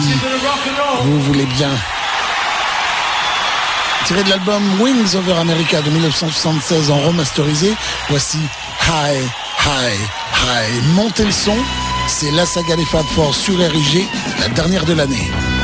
[1.03, 1.71] vous voulez bien.
[4.07, 7.75] Tiré de l'album Wings Over America de 1976 en remasterisé,
[8.09, 8.39] voici
[8.87, 9.29] High,
[9.67, 10.01] High,
[10.45, 10.85] High.
[10.95, 11.57] Montez le son,
[12.07, 14.07] c'est la saga des Fab Four sur RIG,
[14.39, 15.60] la dernière de l'année.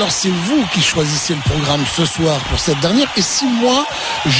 [0.00, 3.06] Alors c'est vous qui choisissez le programme ce soir pour cette dernière.
[3.18, 3.84] Et si moi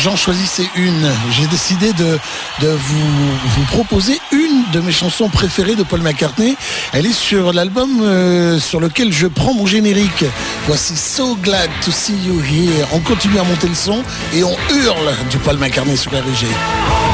[0.03, 2.19] j'en choisissais une, j'ai décidé de,
[2.63, 6.57] vous, proposer une de mes chansons préférées de Paul McCartney.
[6.95, 10.25] Elle est sur l'album euh, sur lequel je prends mon générique.
[10.67, 12.87] Voici So Glad to See You Here.
[12.95, 16.47] On continue à monter le son et on hurle du Paul McCartney sur RG.
[16.47, 17.10] Yes,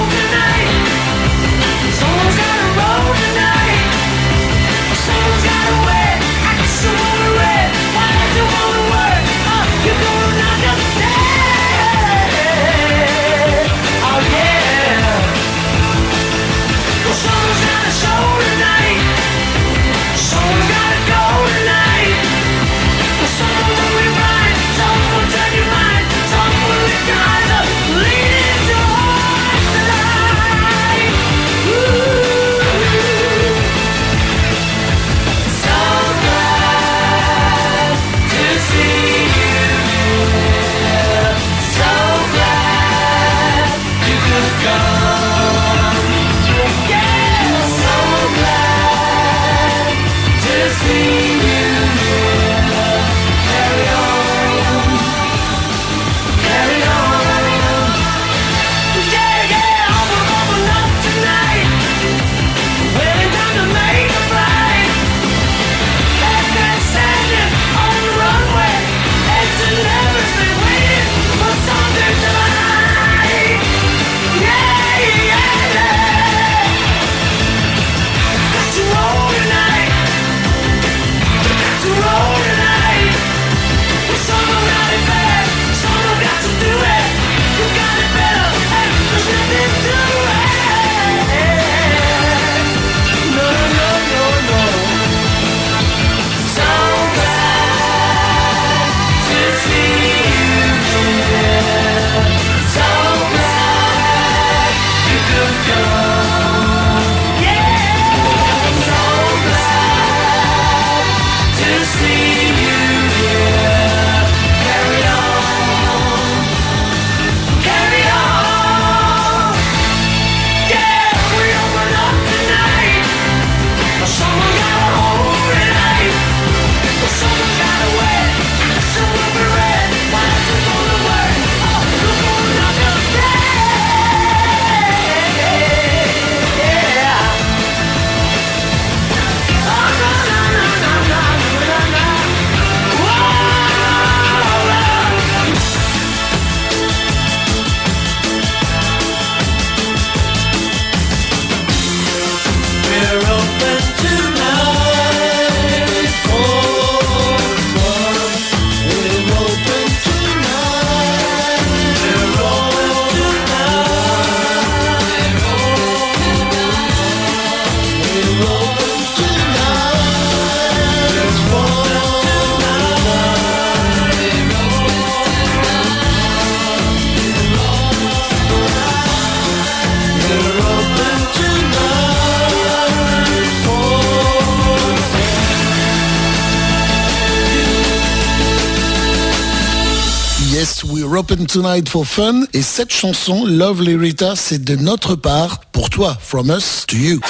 [191.16, 192.44] open tonight for fun.
[192.52, 197.20] Et cette chanson, Lovely Rita, c'est de notre part, pour toi, from us to you.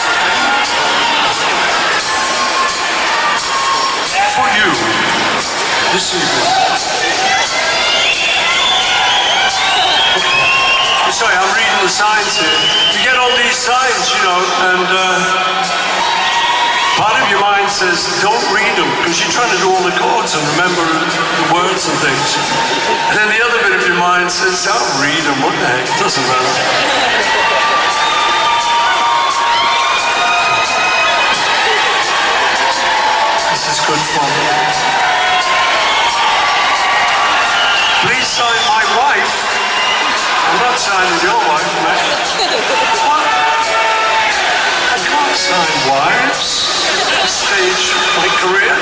[4.35, 4.71] for you
[5.93, 6.67] this evening.
[11.13, 12.61] Sorry, I'm reading the signs here.
[12.93, 15.46] You get all these signs, you know, and uh,
[17.77, 21.47] says, don't read them, because you're trying to do all the chords and remember the
[21.53, 22.29] words and things.
[23.13, 25.85] And then the other bit of your mind says, I'll read them, what the heck,
[25.85, 26.57] it doesn't matter.
[33.53, 34.33] This is good fun.
[38.09, 39.37] Please sign my wife.
[40.49, 41.73] I'm not signing your wife.
[43.05, 43.21] What?
[44.89, 46.76] I can't sign wives.
[47.27, 48.77] Stage of my career.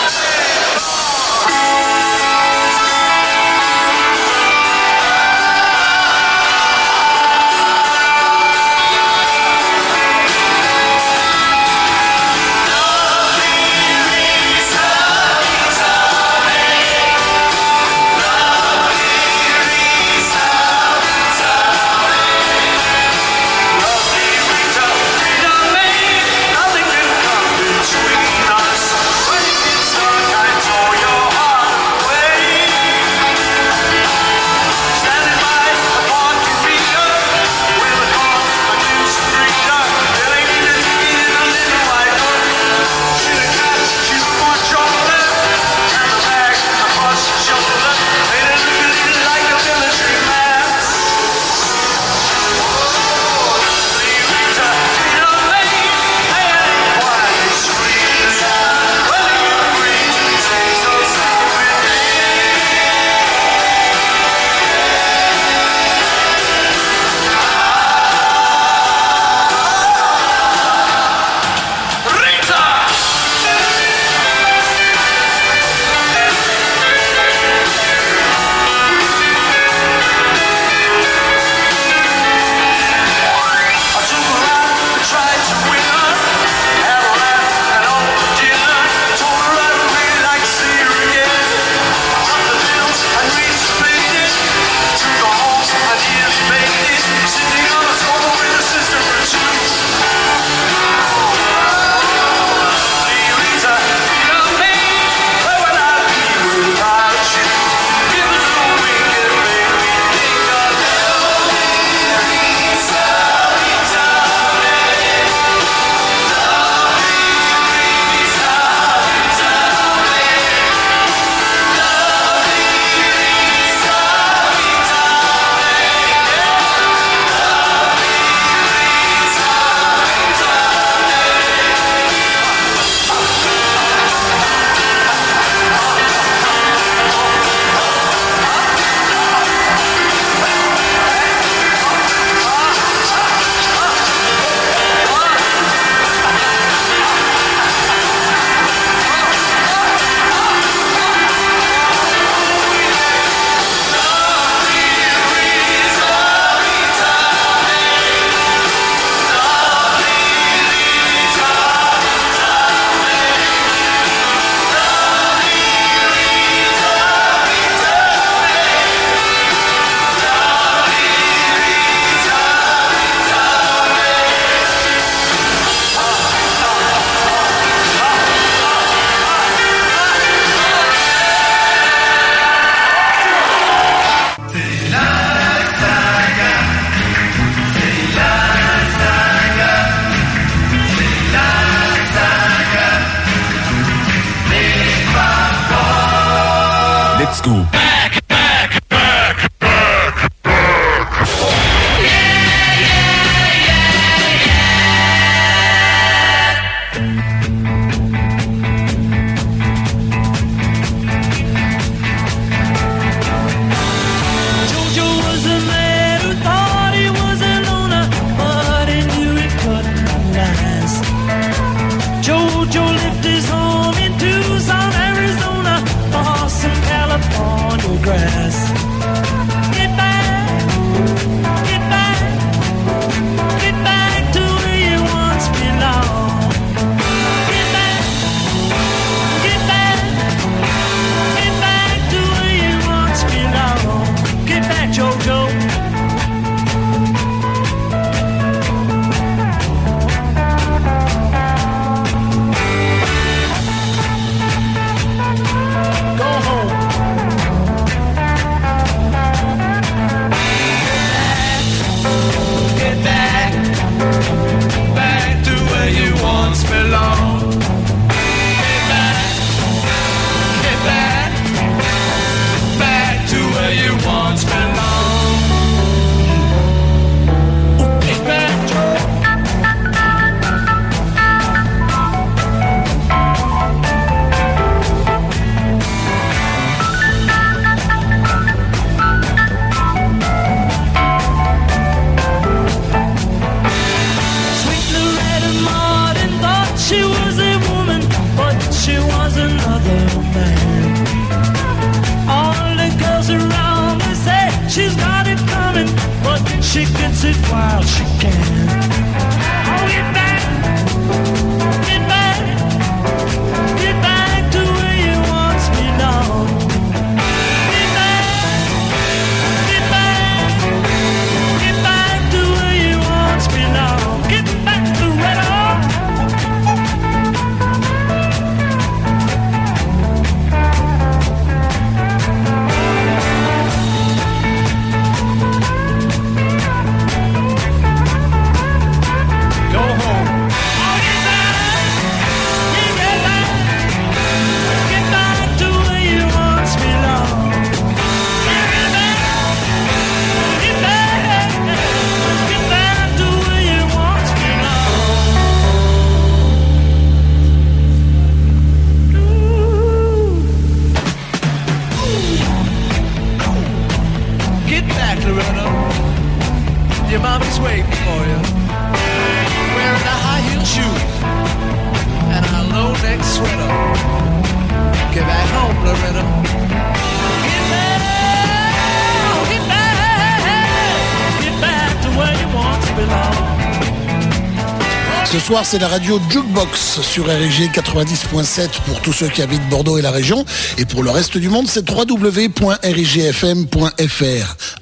[385.71, 390.11] c'est la radio Jukebox sur RG 90.7 pour tous ceux qui habitent Bordeaux et la
[390.11, 390.43] région.
[390.77, 392.57] Et pour le reste du monde, c'est www.rigfm.fr.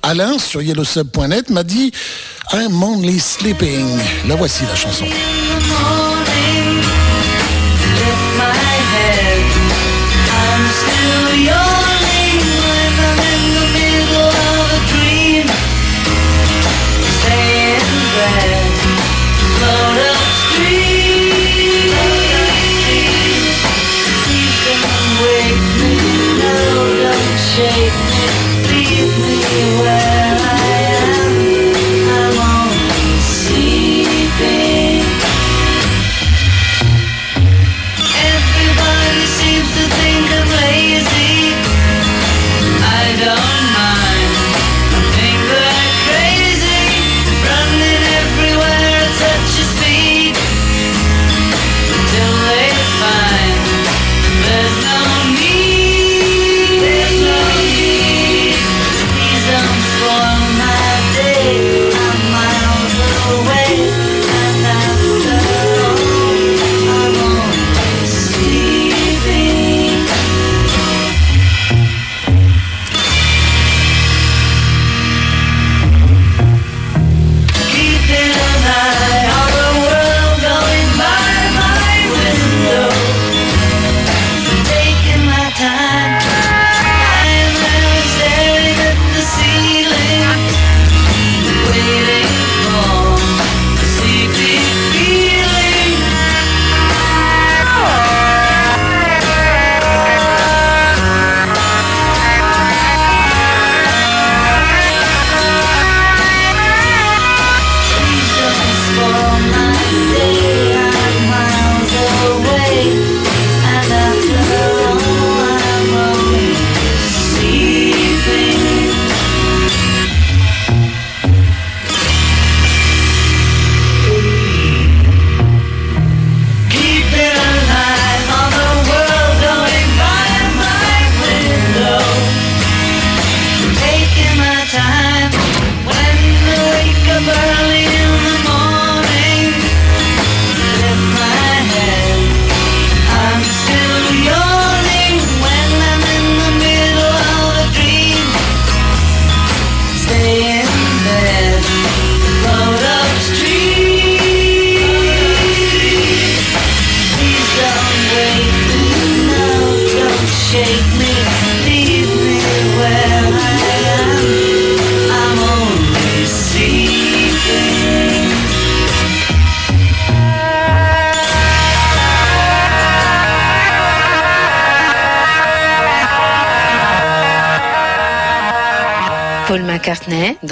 [0.01, 1.91] Alain, sur yellowsub.net, m'a dit
[2.53, 3.85] I'm only sleeping.
[4.27, 5.05] La voici la chanson.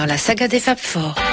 [0.08, 1.27] la saga des Fab Four.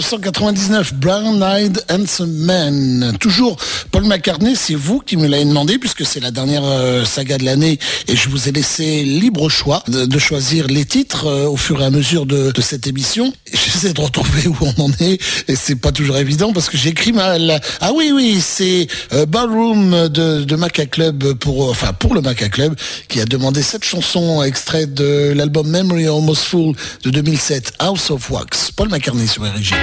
[0.00, 3.12] 1999, Brown Eyed Handsome Man.
[3.20, 3.56] Toujours
[4.00, 7.44] Paul McCartney, c'est vous qui me l'avez demandé puisque c'est la dernière euh, saga de
[7.44, 7.78] l'année
[8.08, 11.84] et je vous ai laissé libre choix de, choisir les titres euh, au fur et
[11.84, 13.30] à mesure de, cette émission.
[13.52, 17.12] J'essaie de retrouver où on en est et c'est pas toujours évident parce que j'écris
[17.12, 17.60] mal.
[17.82, 21.74] Ah oui, oui, c'est euh, Ballroom de, Maca Club pour,
[22.14, 22.76] le Maca Club
[23.08, 26.74] qui a demandé cette chanson extraite de l'album Memory Almost Full
[27.04, 28.70] de 2007, House of Wax.
[28.70, 29.74] Paul McCartney sur RG.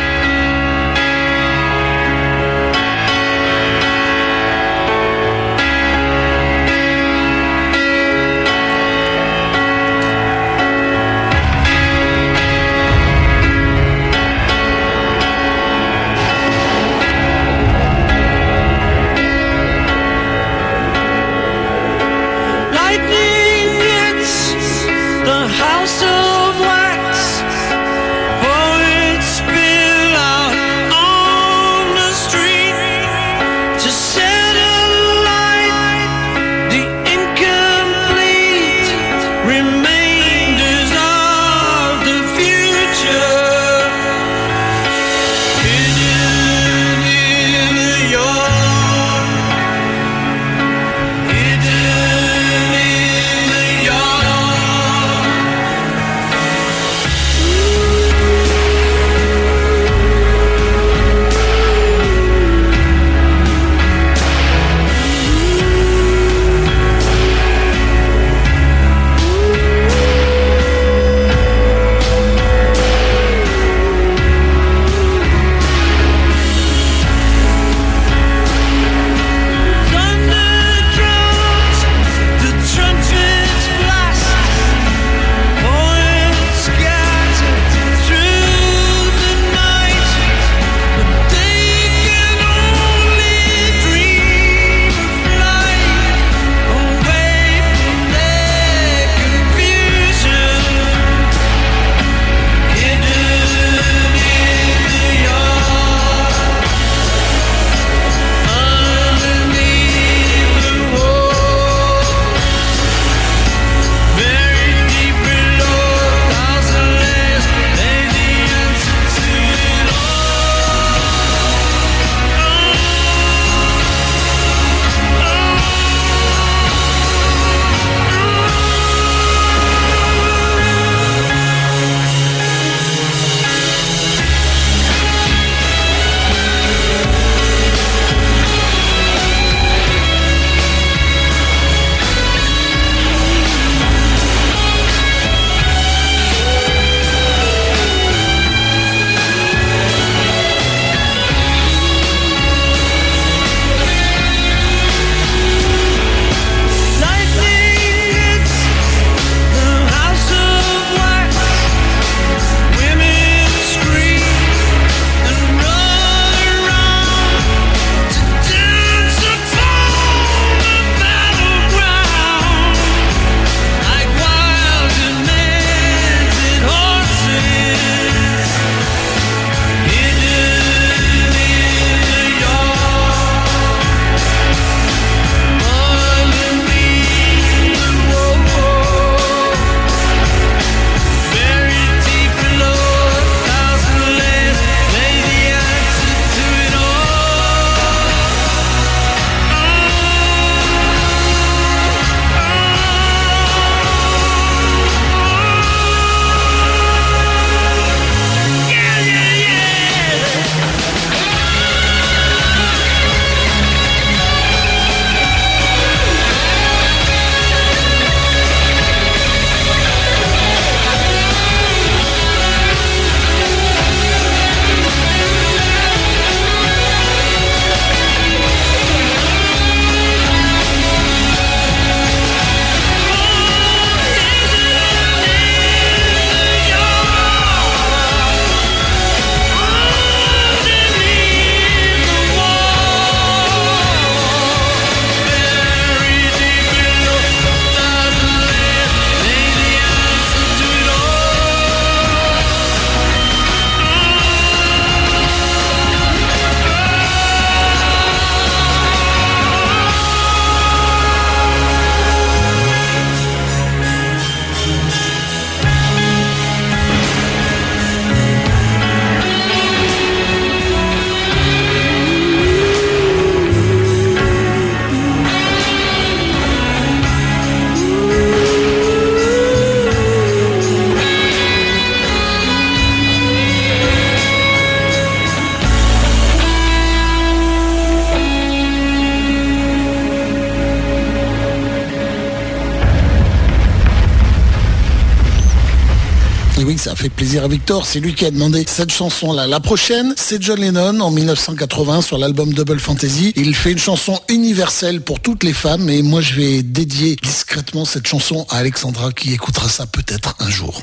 [297.84, 299.45] C'est lui qui a demandé cette chanson-là.
[299.45, 303.34] La prochaine, c'est John Lennon en 1980 sur l'album Double Fantasy.
[303.35, 307.84] Il fait une chanson universelle pour toutes les femmes et moi je vais dédier discrètement
[307.84, 310.81] cette chanson à Alexandra qui écoutera ça peut-être un jour.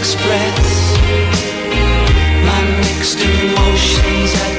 [0.00, 0.96] Express.
[2.48, 4.49] My mixed emotions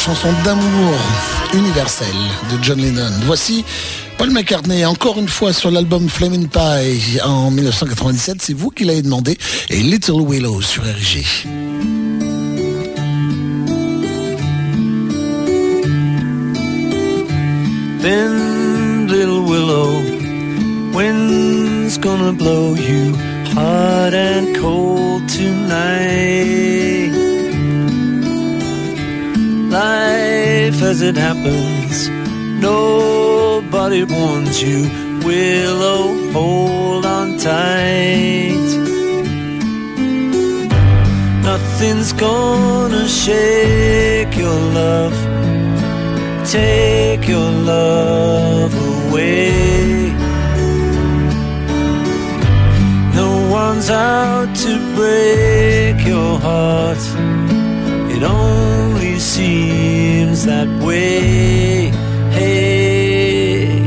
[0.00, 0.94] chanson d'amour
[1.52, 2.06] universelle
[2.50, 3.12] de John Lennon.
[3.26, 3.64] Voici
[4.16, 9.02] Paul McCartney, encore une fois sur l'album Flamin' Pie en 1997, c'est vous qui l'avez
[9.02, 9.36] demandé,
[9.68, 11.46] et Little Willow sur RG.
[29.70, 32.08] Life as it happens,
[32.60, 34.80] nobody warns you.
[35.24, 38.68] Willow, hold on tight.
[41.42, 45.30] Nothing's gonna shake your love
[46.50, 50.10] take your love away.
[53.14, 56.98] No one's out to break your heart.
[60.40, 61.90] Seems that way.
[62.30, 63.82] Hey,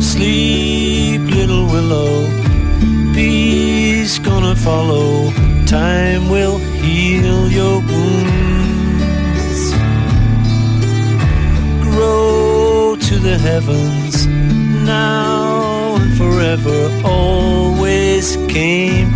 [0.00, 2.26] sleep, little willow.
[3.14, 5.30] Peace gonna follow.
[5.66, 9.72] Time will heal your wounds
[11.82, 14.26] grow to the heavens
[14.86, 19.14] now and forever always came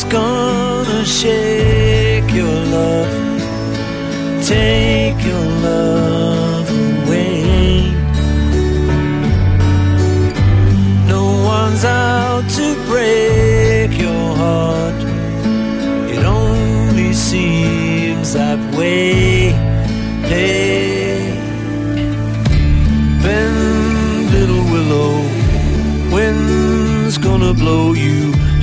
[0.00, 5.89] nothing's gonna shake your love, take your love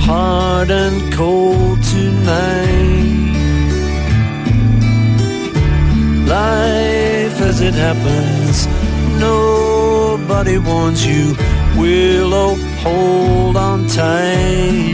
[0.08, 3.34] hard and cold tonight.
[6.26, 8.56] Life as it happens,
[9.20, 11.36] nobody warns you.
[11.76, 12.54] Willow,
[12.84, 14.87] hold on tight.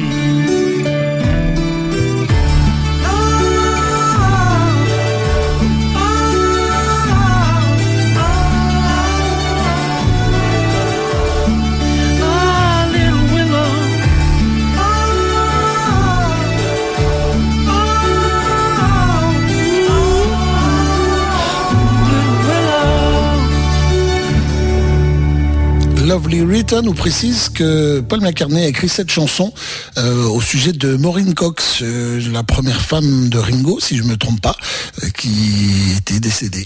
[26.15, 29.53] Lovely Rita nous précise que Paul McCartney a écrit cette chanson
[29.99, 34.17] euh, au sujet de Maureen Cox, euh, la première femme de Ringo, si je me
[34.17, 34.57] trompe pas,
[35.03, 36.65] euh, qui était décédée.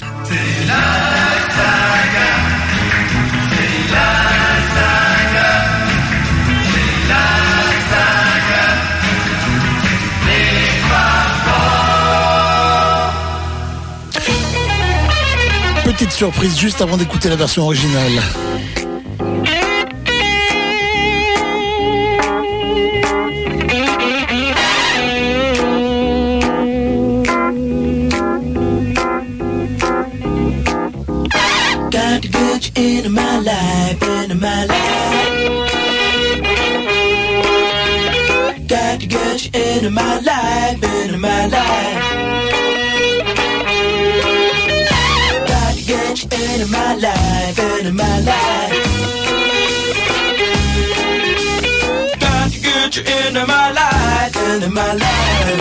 [15.84, 18.20] Petite surprise juste avant d'écouter la version originale.
[39.88, 42.02] Into my life, into my life.
[45.48, 48.72] Got to get you into my life, into my life.
[52.20, 55.58] Got to get you into my life, into my life.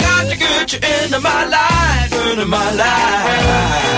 [0.00, 3.88] Got to get you into my life, into my life.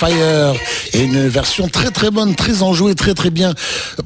[0.00, 0.54] Fire
[0.94, 3.52] et une version très très bonne, très enjouée, très très bien,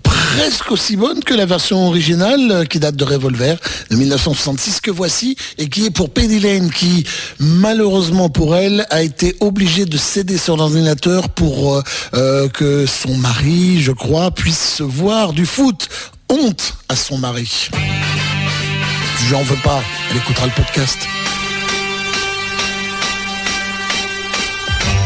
[0.02, 3.56] presque aussi bonne que la version originale euh, qui date de Revolver
[3.90, 7.04] de 1966 que voici et qui est pour Penny Lane qui
[7.38, 11.82] malheureusement pour elle a été obligée de céder son ordinateur pour euh,
[12.14, 15.88] euh, que son mari, je crois, puisse voir du foot.
[16.28, 17.68] Honte à son mari.
[19.28, 19.80] Je n'en veux pas,
[20.10, 20.98] elle écoutera le podcast.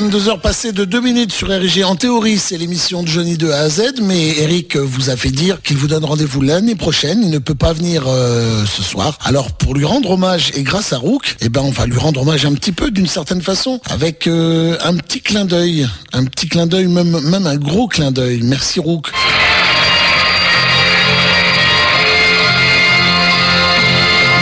[0.00, 1.84] 22h passé de 2 minutes sur RG.
[1.84, 5.60] En théorie, c'est l'émission de Johnny de à Z, mais Eric vous a fait dire
[5.60, 7.22] qu'il vous donne rendez-vous l'année prochaine.
[7.22, 9.18] Il ne peut pas venir euh, ce soir.
[9.22, 12.22] Alors, pour lui rendre hommage, et grâce à Rook, eh ben, on va lui rendre
[12.22, 15.86] hommage un petit peu d'une certaine façon, avec euh, un petit clin d'œil.
[16.14, 18.40] Un petit clin d'œil, même, même un gros clin d'œil.
[18.42, 19.12] Merci Rook.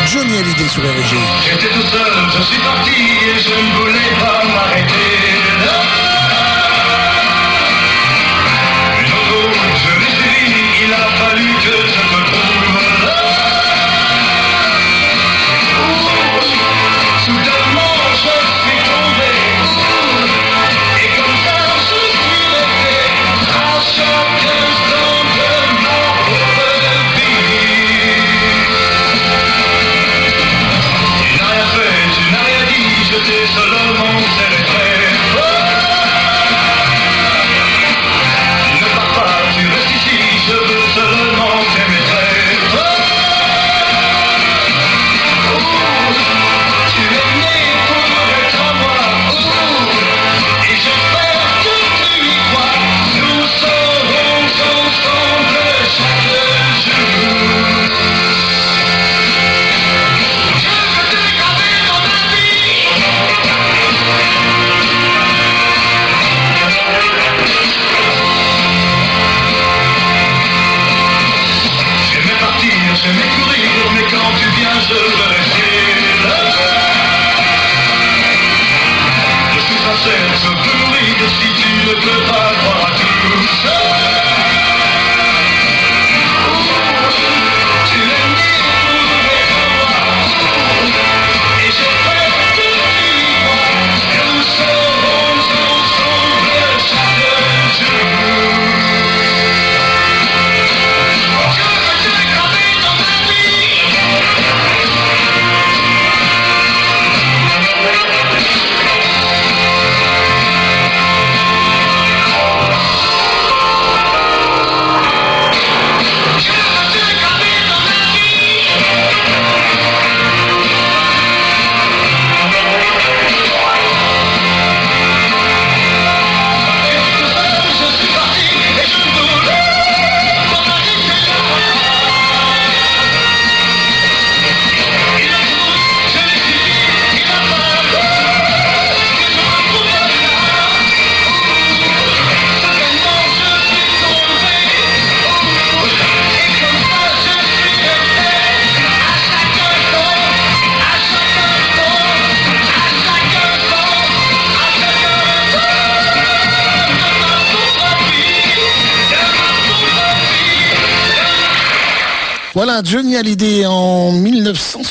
[0.06, 1.16] Johnny Hallyday sur RG.
[1.50, 5.07] J'étais tout seul, je suis parti et je ne voulais pas m'arrêter.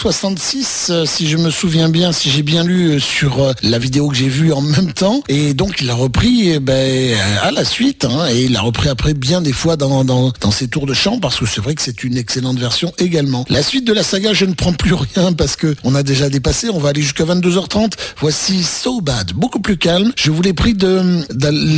[0.07, 3.77] 66, euh, si je me souviens bien, si j'ai bien lu euh, sur euh, la
[3.77, 5.21] vidéo que j'ai vue en même temps.
[5.27, 8.05] Et donc il a repris eh ben, à la suite.
[8.05, 8.25] Hein.
[8.31, 11.45] Et il a repris après bien des fois dans, ses tours de chant, parce que
[11.45, 13.43] c'est vrai que c'est une excellente version également.
[13.49, 16.29] La suite de la saga, je ne prends plus rien parce que on a déjà
[16.29, 16.69] dépassé.
[16.69, 17.91] On va aller jusqu'à 22h30.
[18.21, 20.13] Voici So Bad, beaucoup plus calme.
[20.15, 21.25] Je vous l'ai pris de,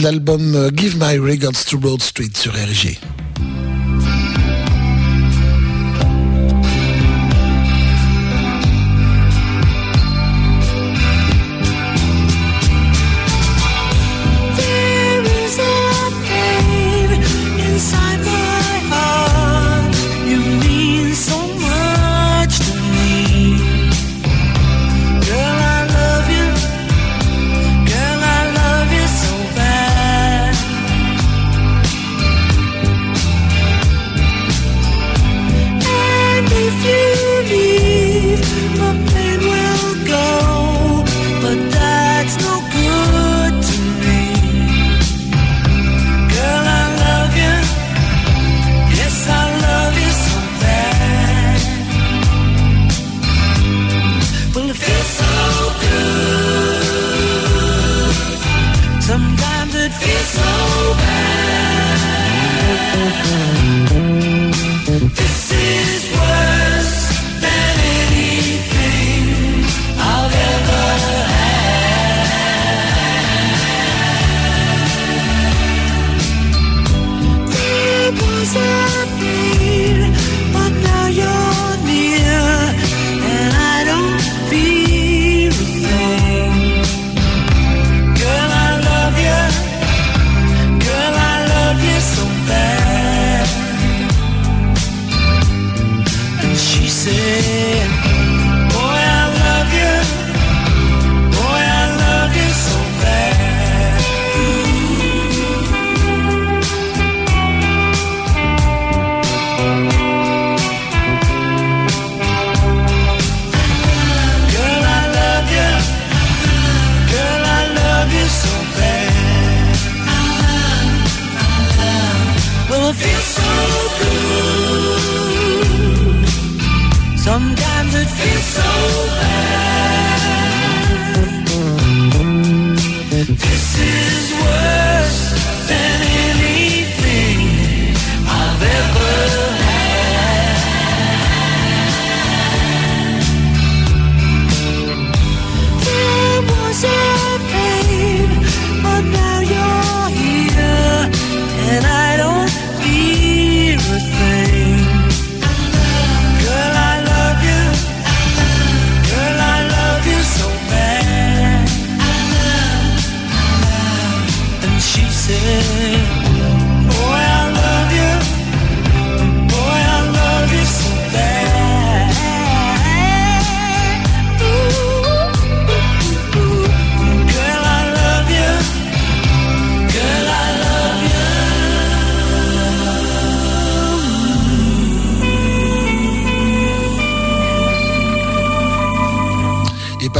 [0.03, 2.99] l'album Give My Regards to Broad Street sur RG.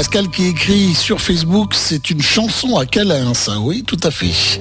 [0.10, 4.60] Pascal qui écrit sur Facebook, c'est une chanson à Calins, oui, tout à fait.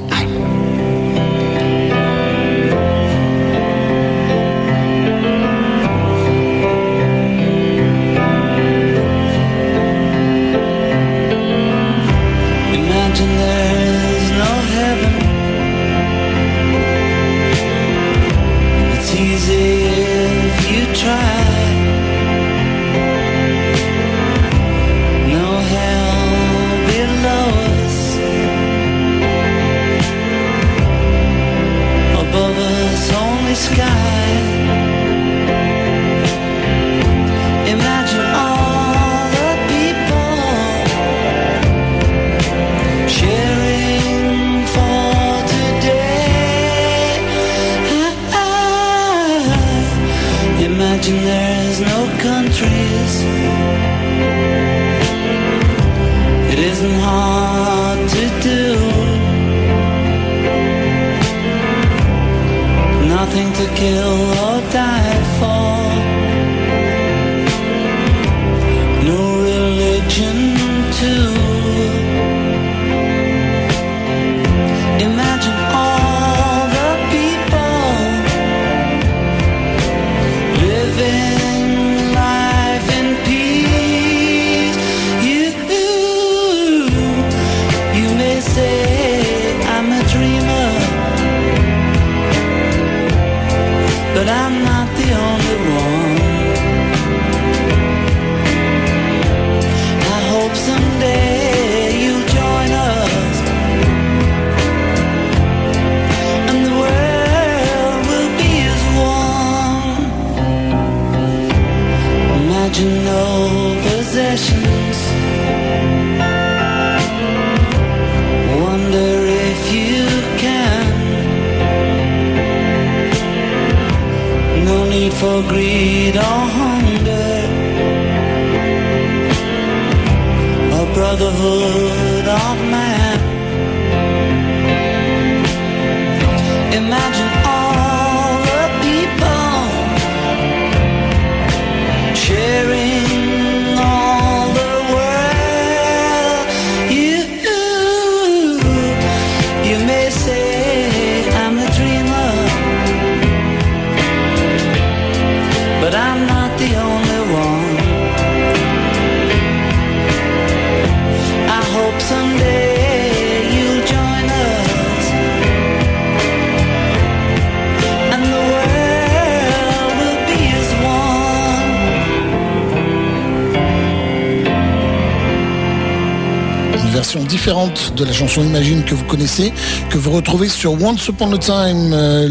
[178.89, 179.53] Que vous connaissez,
[179.91, 182.27] que vous retrouvez sur Once Upon a Time, euh,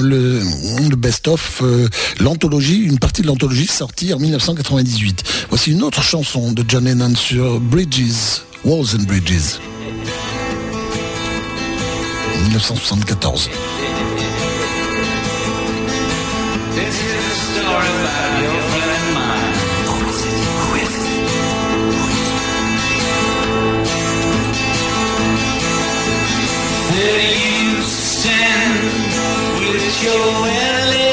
[0.00, 1.88] le, best-of, euh,
[2.20, 5.24] l'anthologie, une partie de l'anthologie sortie en 1998.
[5.48, 9.58] Voici une autre chanson de John Lennon sur Bridges, Walls and Bridges.
[12.52, 13.48] 1974.
[16.74, 18.87] This is a story about your
[28.26, 31.07] with your LA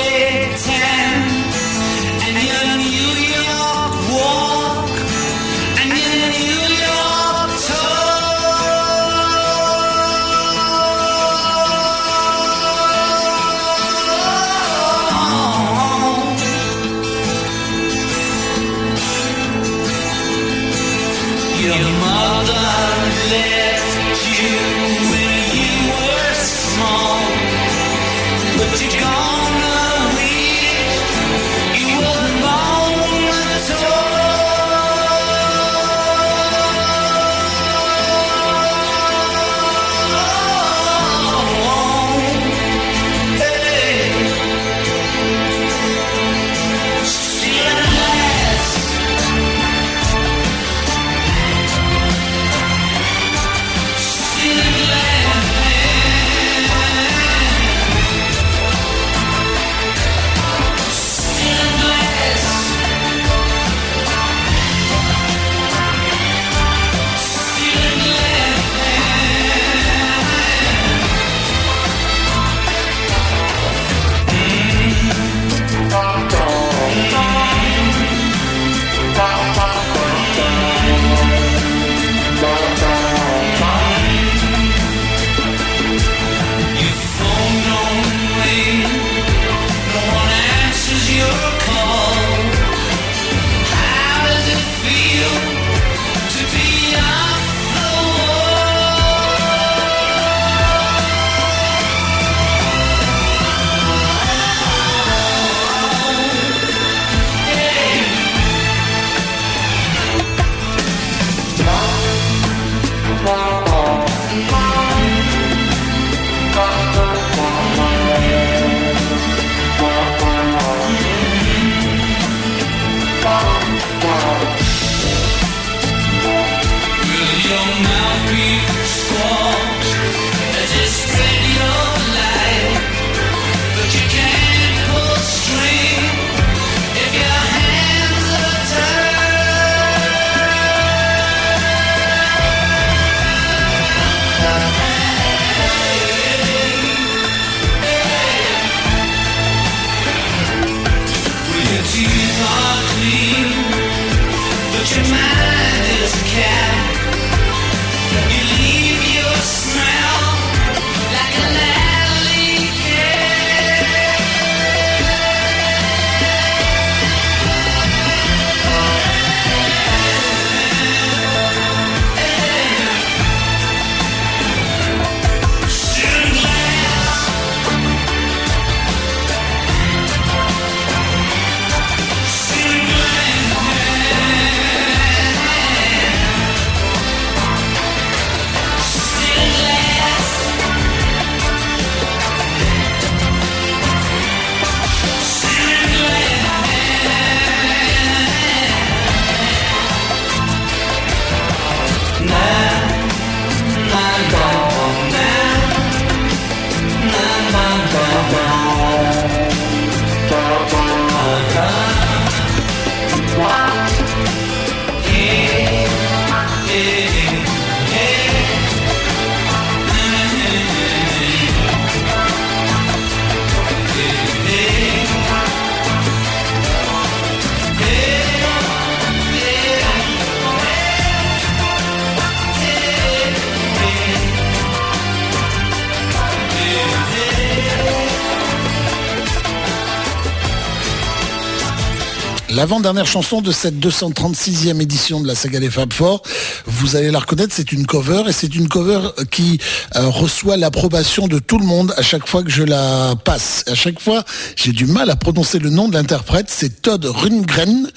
[242.66, 246.24] L'avant-dernière chanson de cette 236e édition de la saga des Fab Four,
[246.66, 249.60] vous allez la reconnaître, c'est une cover et c'est une cover qui
[249.96, 253.64] euh, reçoit l'approbation de tout le monde à chaque fois que je la passe.
[253.68, 254.24] À chaque fois,
[254.56, 257.88] j'ai du mal à prononcer le nom de l'interprète, c'est Todd Rundgren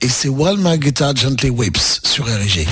[0.00, 2.66] et c'est While My Guitar Gently Whips sur RG.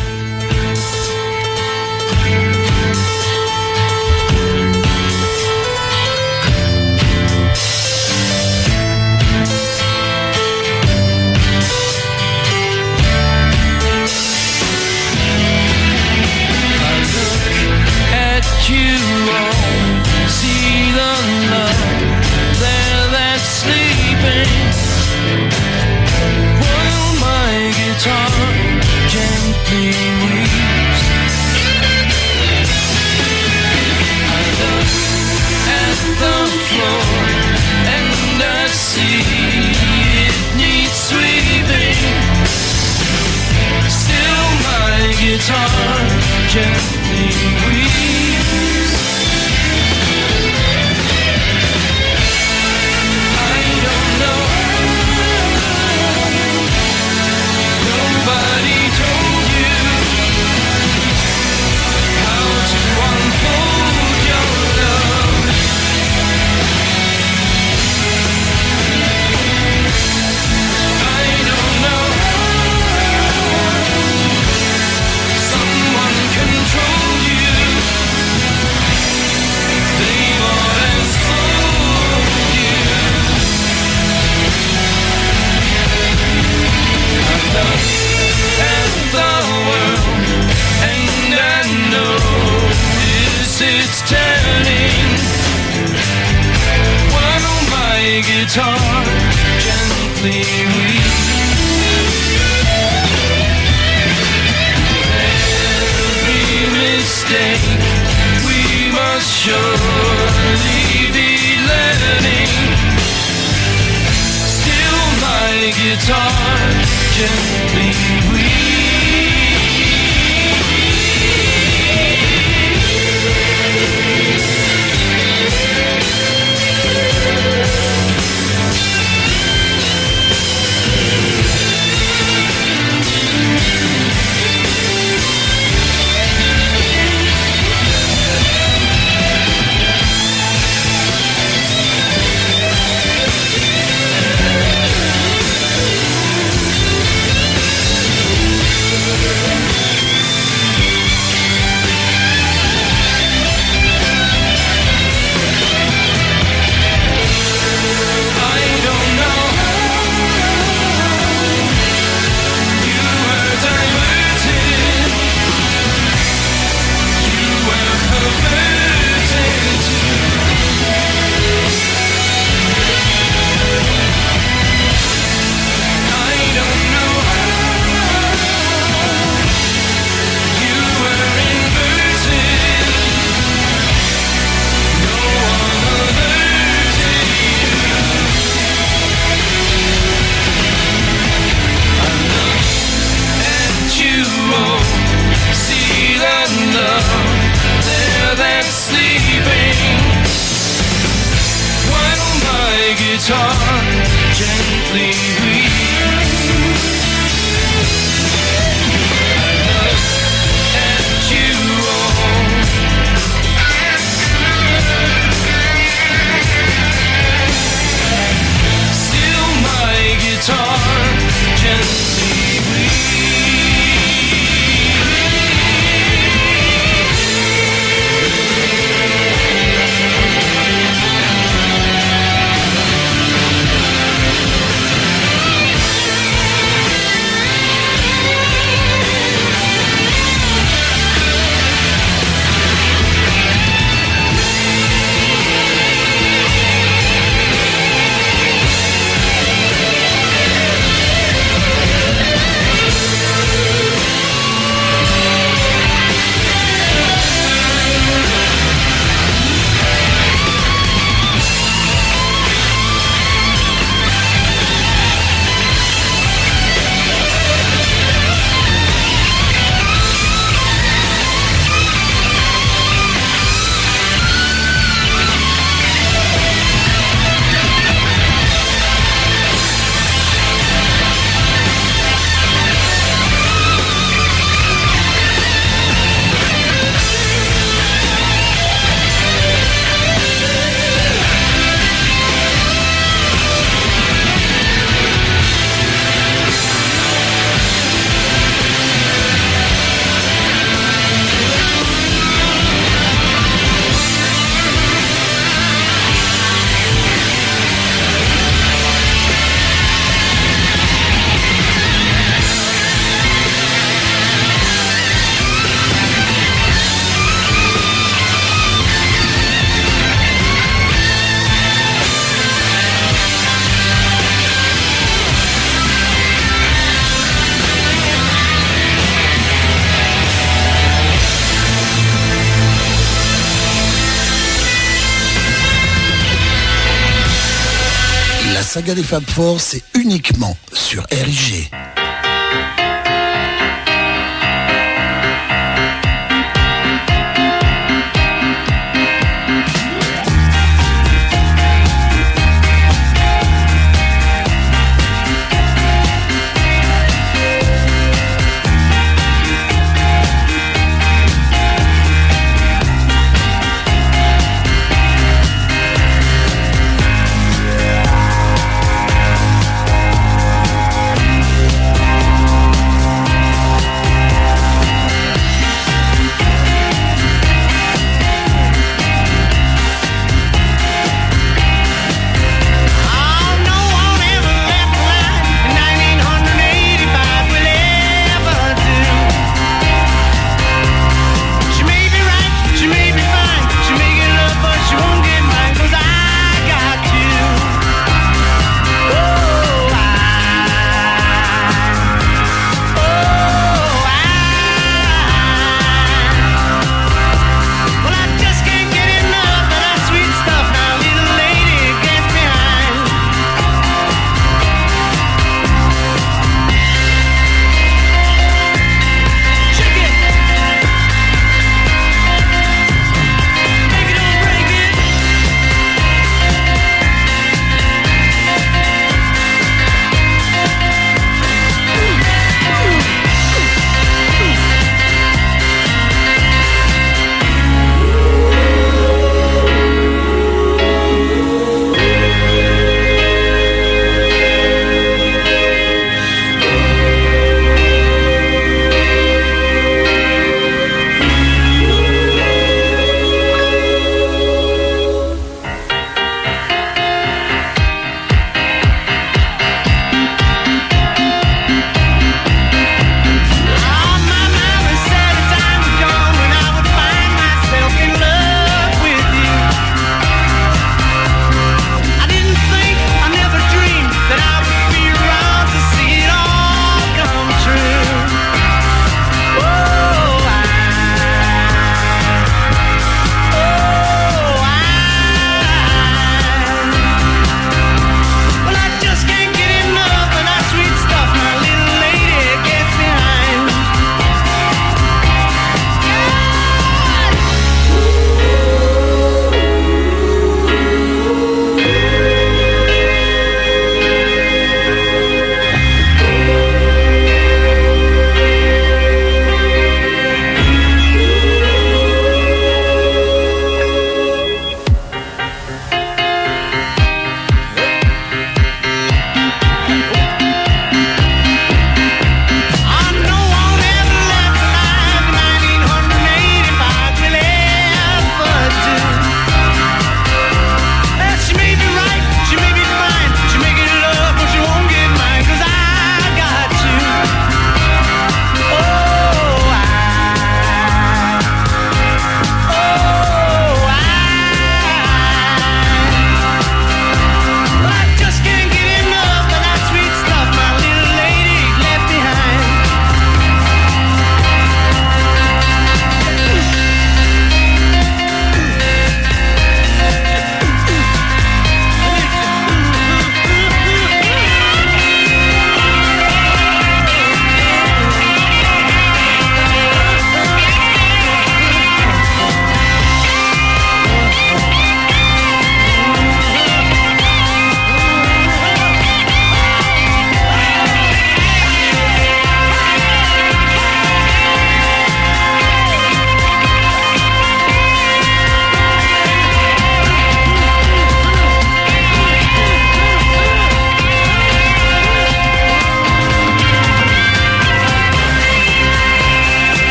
[338.94, 341.70] Des Fab Four, c'est uniquement sur RIG.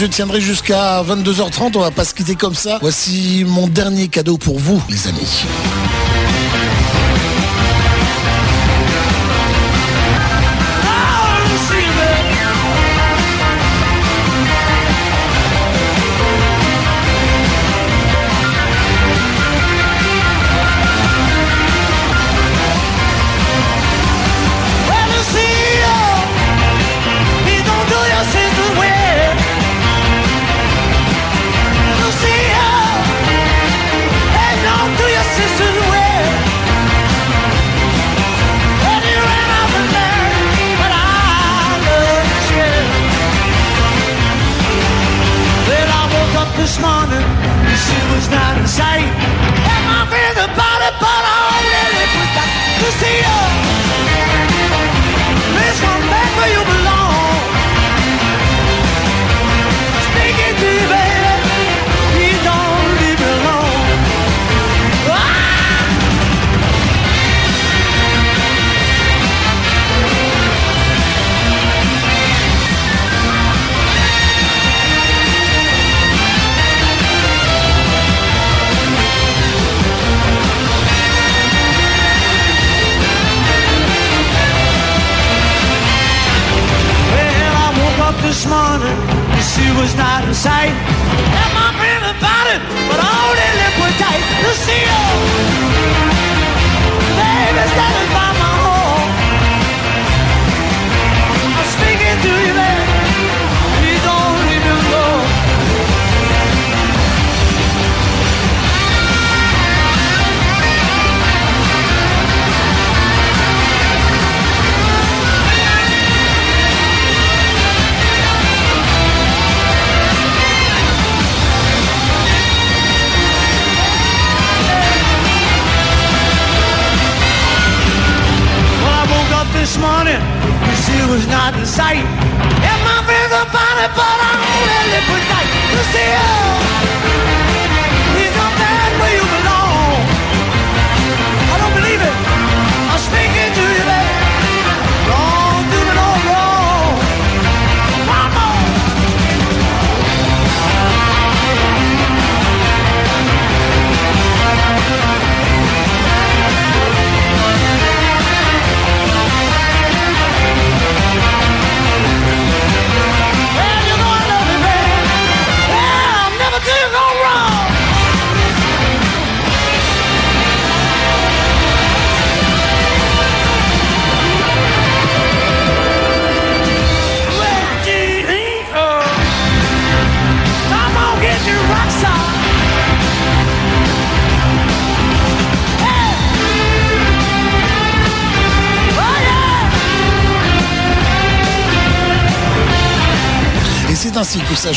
[0.00, 1.72] Je tiendrai jusqu'à 22h30.
[1.74, 2.78] On va pas se quitter comme ça.
[2.80, 5.44] Voici mon dernier cadeau pour vous, les amis.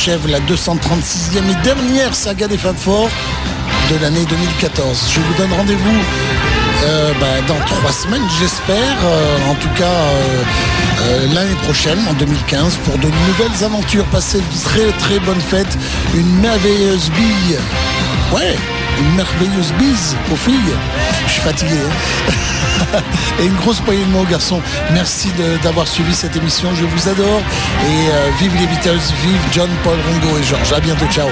[0.05, 3.09] La 236e et dernière saga des Fab Four
[3.89, 5.11] de l'année 2014.
[5.13, 5.97] Je vous donne rendez-vous
[6.83, 8.75] euh, bah, dans trois semaines, j'espère.
[9.05, 14.03] Euh, en tout cas, euh, l'année prochaine, en 2015, pour de nouvelles aventures.
[14.07, 15.77] Passez de très très bonnes fêtes.
[16.13, 17.57] Une merveilleuse bille.
[18.33, 18.57] Ouais,
[18.99, 20.75] une merveilleuse bise aux filles.
[21.27, 21.75] Je suis fatigué.
[21.75, 22.31] hein.
[23.39, 24.61] et une grosse poignée de mots, garçons.
[24.91, 25.31] Merci
[25.61, 26.69] d'avoir suivi cette émission.
[26.75, 27.41] Je vous adore.
[27.85, 30.73] Et euh, vive les Beatles, vive John, Paul, Ringo et George.
[30.73, 31.05] À bientôt.
[31.07, 31.29] Ciao.